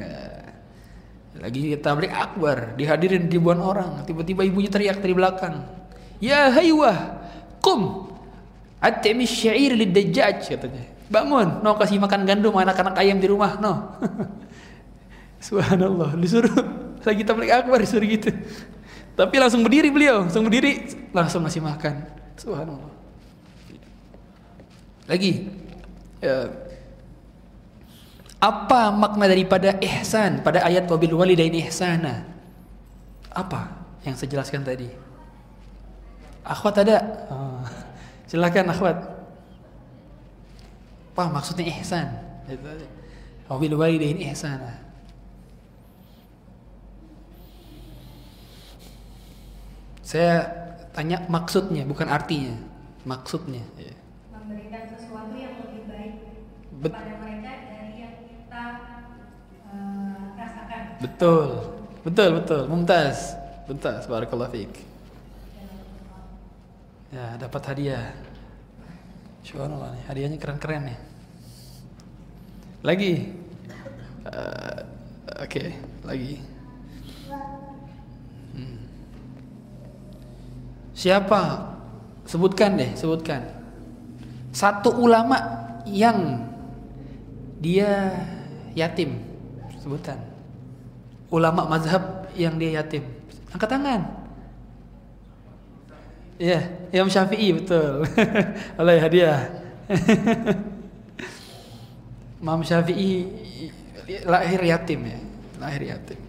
[1.43, 4.08] Lagi tablik akbar, dihadirin ribuan orang.
[4.08, 5.68] Tiba-tiba ibunya teriak dari belakang.
[6.24, 7.20] Ya Haywah,
[7.60, 8.08] kum.
[8.80, 10.88] Atimi syair lid katanya.
[11.12, 13.91] Bangun, no kasih makan gandum anak-anak ayam di rumah, no.
[15.43, 16.51] Subhanallah, disuruh
[17.08, 18.32] lagi tablik akbar disuruh gitu.
[19.14, 22.08] Tapi langsung berdiri beliau, langsung berdiri, langsung ngasih makan.
[22.39, 22.93] Subhanallah.
[25.04, 25.51] Lagi,
[26.24, 26.47] ya,
[28.43, 32.28] apa makna daripada ihsan pada ayat wabil walidain ihsana?
[33.32, 33.72] Apa
[34.04, 34.91] yang saya jelaskan tadi?
[36.43, 36.97] Akhwat ada?
[37.32, 37.64] Oh,
[38.32, 38.97] silakan akhwat.
[41.16, 42.08] Apa maksudnya ihsan?
[43.47, 44.84] Wabil walidain ihsana.
[50.04, 50.45] Saya
[50.91, 52.60] tanya maksudnya, bukan artinya.
[53.08, 53.64] Maksudnya.
[53.80, 53.95] Ya.
[54.43, 56.43] memberikan sesuatu yang lebih baik Bet-
[56.92, 58.64] kepada mereka dari yang kita
[59.72, 60.82] eh, rasakan.
[61.00, 61.48] Betul,
[62.04, 62.62] betul, betul.
[62.68, 64.04] Mumtaz, mumtaz.
[64.12, 64.74] Barakallah fiik.
[67.14, 68.12] Ya, dapat hadiah.
[69.44, 71.00] Subhanallah nih, hadiahnya keren-keren nih.
[72.84, 73.14] Lagi.
[74.24, 74.80] Eh,
[75.44, 75.74] Oke,
[76.06, 76.38] lagi.
[78.54, 78.78] Hmm.
[80.94, 81.74] Siapa?
[82.30, 83.42] Sebutkan deh, sebutkan.
[84.54, 85.36] Satu ulama
[85.90, 86.48] yang
[87.64, 88.11] dia
[88.76, 89.24] yatim.
[89.80, 90.20] Sebutan.
[91.32, 93.07] Ulama mazhab yang dia yatim.
[93.55, 94.01] Angkat tangan.
[96.36, 96.59] Iya,
[96.91, 98.03] Imam Syafi'i betul.
[98.82, 99.47] Oleh hadiah.
[102.43, 103.32] Imam Syafi'i
[104.28, 105.20] lahir yatim ya,
[105.64, 106.20] lahir yatim.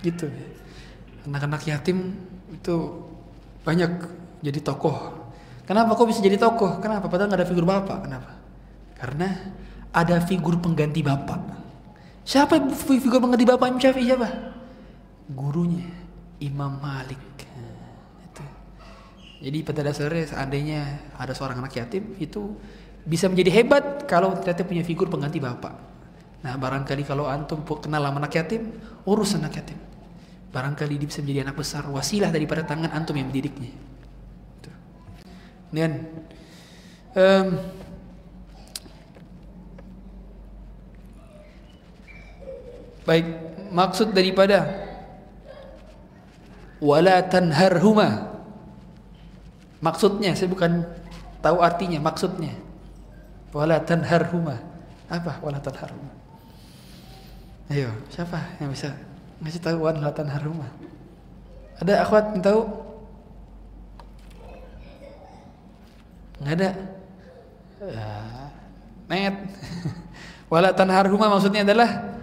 [0.00, 0.32] Gitu.
[1.28, 2.16] Anak-anak yatim
[2.48, 3.04] itu
[3.66, 3.90] banyak
[4.40, 5.26] jadi tokoh.
[5.66, 6.78] Kenapa kok bisa jadi tokoh?
[6.78, 7.10] Kenapa?
[7.10, 8.06] Padahal nggak ada figur bapak.
[8.06, 8.38] Kenapa?
[8.96, 9.28] Karena
[9.96, 11.40] ada figur pengganti bapak.
[12.28, 14.28] Siapa figur pengganti bapak Imam Syafi'i siapa?
[15.32, 15.88] Gurunya
[16.44, 17.24] Imam Malik.
[19.36, 20.80] Jadi pada dasarnya seandainya
[21.16, 22.56] ada seorang anak yatim itu
[23.04, 25.76] bisa menjadi hebat kalau ternyata punya figur pengganti bapak.
[26.40, 28.74] Nah barangkali kalau antum kenal sama anak yatim,
[29.06, 29.78] urus anak yatim.
[30.50, 33.70] Barangkali dia bisa menjadi anak besar, wasilah daripada tangan antum yang mendidiknya.
[35.68, 35.92] Kemudian
[37.12, 37.46] em,
[43.06, 43.26] baik
[43.70, 44.66] maksud daripada
[46.82, 48.34] wala tanharhuma.
[49.80, 50.82] Maksudnya saya bukan
[51.40, 52.52] tahu artinya maksudnya.
[53.54, 54.60] Wala tanharhuma.
[55.06, 56.12] Apa wala tanharhuma?
[57.70, 58.92] Ayo siapa yang bisa
[59.40, 60.66] ngasih tahu wala tanharhuma?
[61.78, 62.62] Ada akhwat yang tahu?
[66.36, 66.70] Nggak ada?
[67.80, 68.08] Ya,
[69.08, 69.36] net.
[70.52, 72.15] Wala tanharhuma maksudnya adalah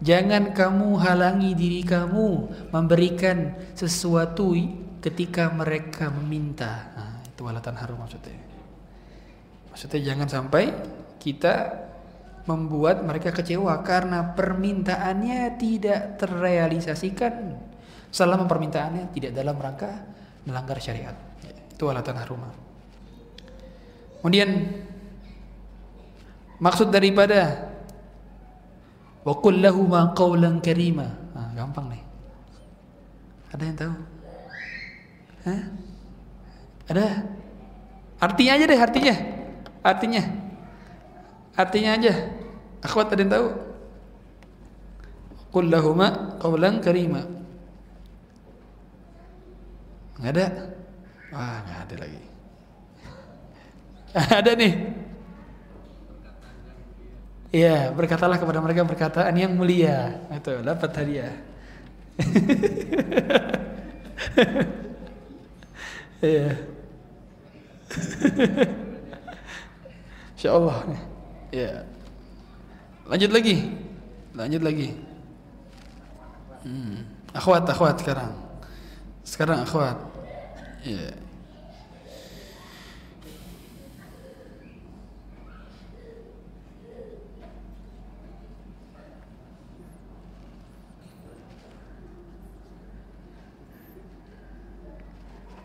[0.00, 2.28] Jangan kamu halangi diri kamu
[2.72, 4.56] memberikan sesuatu
[5.04, 6.88] ketika mereka meminta.
[6.96, 8.36] Nah, itu walatan harum maksudnya.
[9.68, 10.72] Maksudnya jangan sampai
[11.20, 11.84] kita
[12.48, 17.60] membuat mereka kecewa karena permintaannya tidak terrealisasikan
[18.08, 20.00] selama permintaannya tidak dalam rangka
[20.48, 21.14] melanggar syariat.
[21.76, 22.40] Itu walatan harum.
[24.20, 24.48] Kemudian
[26.60, 27.68] maksud daripada
[29.20, 29.60] Wa qul
[30.16, 31.06] qawlan karima.
[31.36, 32.02] Nah, gampang nih.
[33.50, 33.94] Ada yang tahu?
[35.44, 35.62] Hah?
[36.88, 37.06] Ada?
[38.20, 39.14] Artinya aja deh, artinya.
[39.80, 40.22] Artinya.
[41.56, 42.14] Artinya aja.
[42.80, 43.46] Akhwat ada yang tahu?
[45.50, 47.26] Qul lahuma qawlan karima.
[50.20, 50.46] Enggak ada?
[51.32, 52.22] Wah, enggak ada lagi.
[54.40, 54.72] ada nih.
[57.50, 60.22] Iya, berkatalah kepada mereka perkataan yang mulia.
[60.30, 61.34] Itu dapat hadiah.
[66.20, 66.52] Iya.
[70.36, 70.84] Insya Allah.
[71.48, 71.88] Ya.
[73.08, 73.72] Lanjut lagi.
[74.36, 75.00] Lanjut lagi.
[76.60, 77.08] Hmm.
[77.32, 78.36] Akhwat, akhwat sekarang.
[79.24, 79.96] Sekarang akhwat.
[80.84, 81.08] Ya.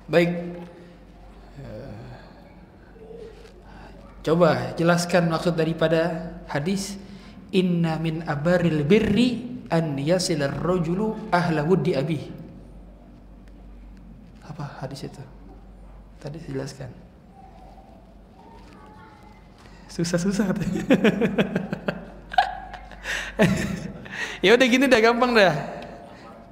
[0.06, 0.32] Baik.
[4.26, 6.98] Coba jelaskan maksud daripada hadis
[7.54, 12.26] Inna min abaril birri an yasilar rajulu ahla wuddi abi.
[14.46, 15.22] Apa hadis itu?
[16.18, 16.90] Tadi saya jelaskan.
[19.94, 20.84] Susah-susah katanya.
[24.46, 25.54] ya udah gini dah gampang dah.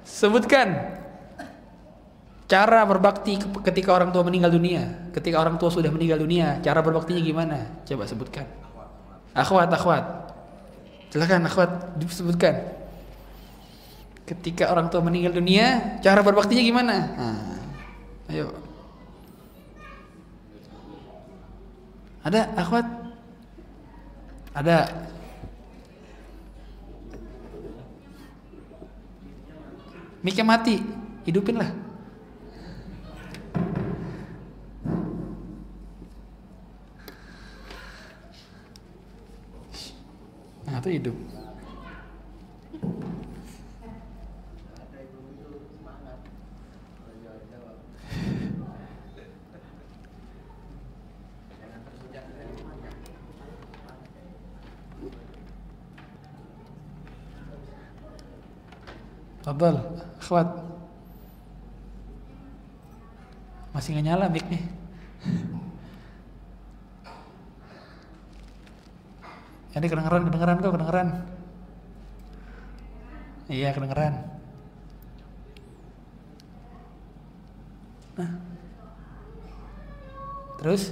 [0.06, 1.03] Sebutkan
[2.54, 6.78] cara berbakti ke- ketika orang tua meninggal dunia, ketika orang tua sudah meninggal dunia, cara
[6.78, 7.82] berbaktinya gimana?
[7.82, 8.46] Coba sebutkan.
[9.34, 10.04] Akhwat, akhwat.
[11.10, 12.54] Silakan akhwat disebutkan.
[14.22, 16.96] Ketika orang tua meninggal dunia, cara berbaktinya gimana?
[17.18, 17.58] Nah,
[18.30, 18.54] ayo.
[22.22, 22.86] Ada akhwat?
[24.54, 24.78] Ada.
[30.24, 30.80] Miknya mati,
[31.28, 31.83] hidupin lah.
[40.64, 41.16] Nah, itu hidup.
[59.44, 59.76] Fadal,
[60.16, 60.48] akhwat.
[63.76, 64.83] Masih nggak nyala mic nih.
[69.84, 71.08] Ini kedengeran, kedengeran kok, kedengeran.
[73.52, 74.14] Iya, kedengeran.
[78.16, 78.32] Nah.
[80.56, 80.88] Terus?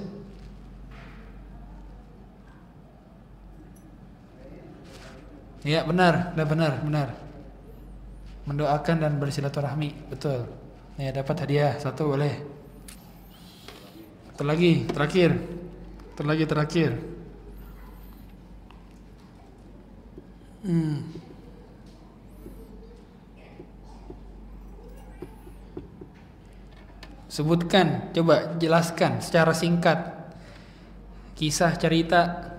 [5.65, 7.09] Iya, benar, udah benar, benar.
[8.45, 10.53] Mendoakan dan bersilaturahmi, betul.
[11.01, 12.45] Ya, dapat hadiah satu boleh.
[14.29, 15.33] Satu lagi, terakhir.
[16.13, 17.12] Satu lagi terakhir.
[20.63, 21.03] Hmm.
[27.27, 29.99] Sebutkan, coba jelaskan secara singkat
[31.35, 32.53] kisah cerita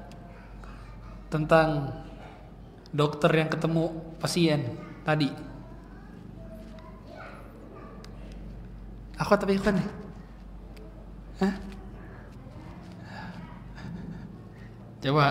[1.31, 1.93] tentang
[2.91, 4.75] dokter yang ketemu pasien
[5.07, 5.31] tadi.
[9.15, 9.77] Aku tapi kan?
[14.99, 15.25] Coba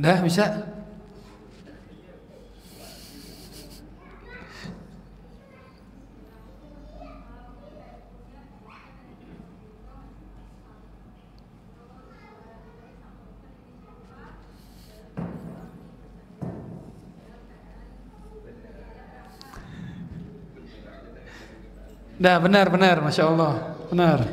[0.00, 0.44] Udah bisa?
[22.20, 24.24] Dah benar benar, masya Allah benar.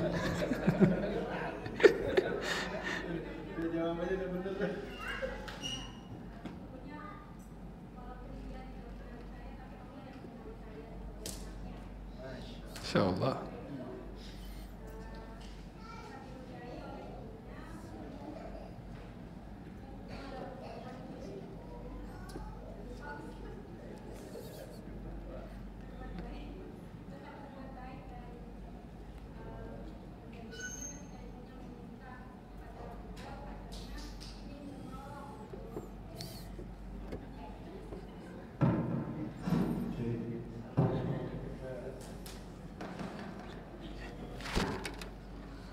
[12.88, 13.36] Masya Allah.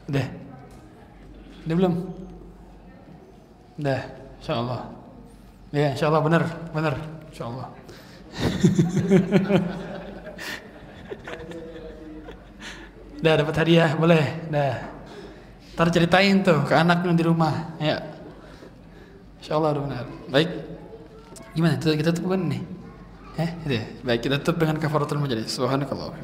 [0.04, 0.28] Udah.
[1.64, 1.94] Udah belum?
[3.80, 4.00] Udah,
[4.36, 4.80] insya Allah.
[6.14, 6.94] Allah benar, benar,
[7.26, 7.66] insya Allah.
[13.18, 14.46] Udah dapat hadiah, boleh.
[14.46, 14.78] Dah.
[15.74, 17.74] Ntar ceritain tuh ke anaknya di rumah.
[17.82, 17.98] Ya.
[19.42, 20.06] Insya Allah benar.
[20.30, 20.54] Baik.
[21.58, 21.82] Gimana?
[21.82, 22.62] Tuh, kita tutup kan nih?
[23.42, 23.84] Eh, itu ya.
[24.06, 25.50] Baik, kita tutup dengan kafaratul majelis.
[25.50, 26.14] Subhanakallah.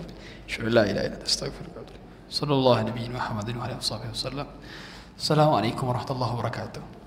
[0.46, 2.30] Syukur la ilaha illa anta astaghfiruka wa atubu ilaik.
[2.30, 2.94] Sallallahu alaihi
[3.74, 4.48] wa sallam.
[5.18, 6.99] Assalamualaikum warahmatullahi wabarakatuh.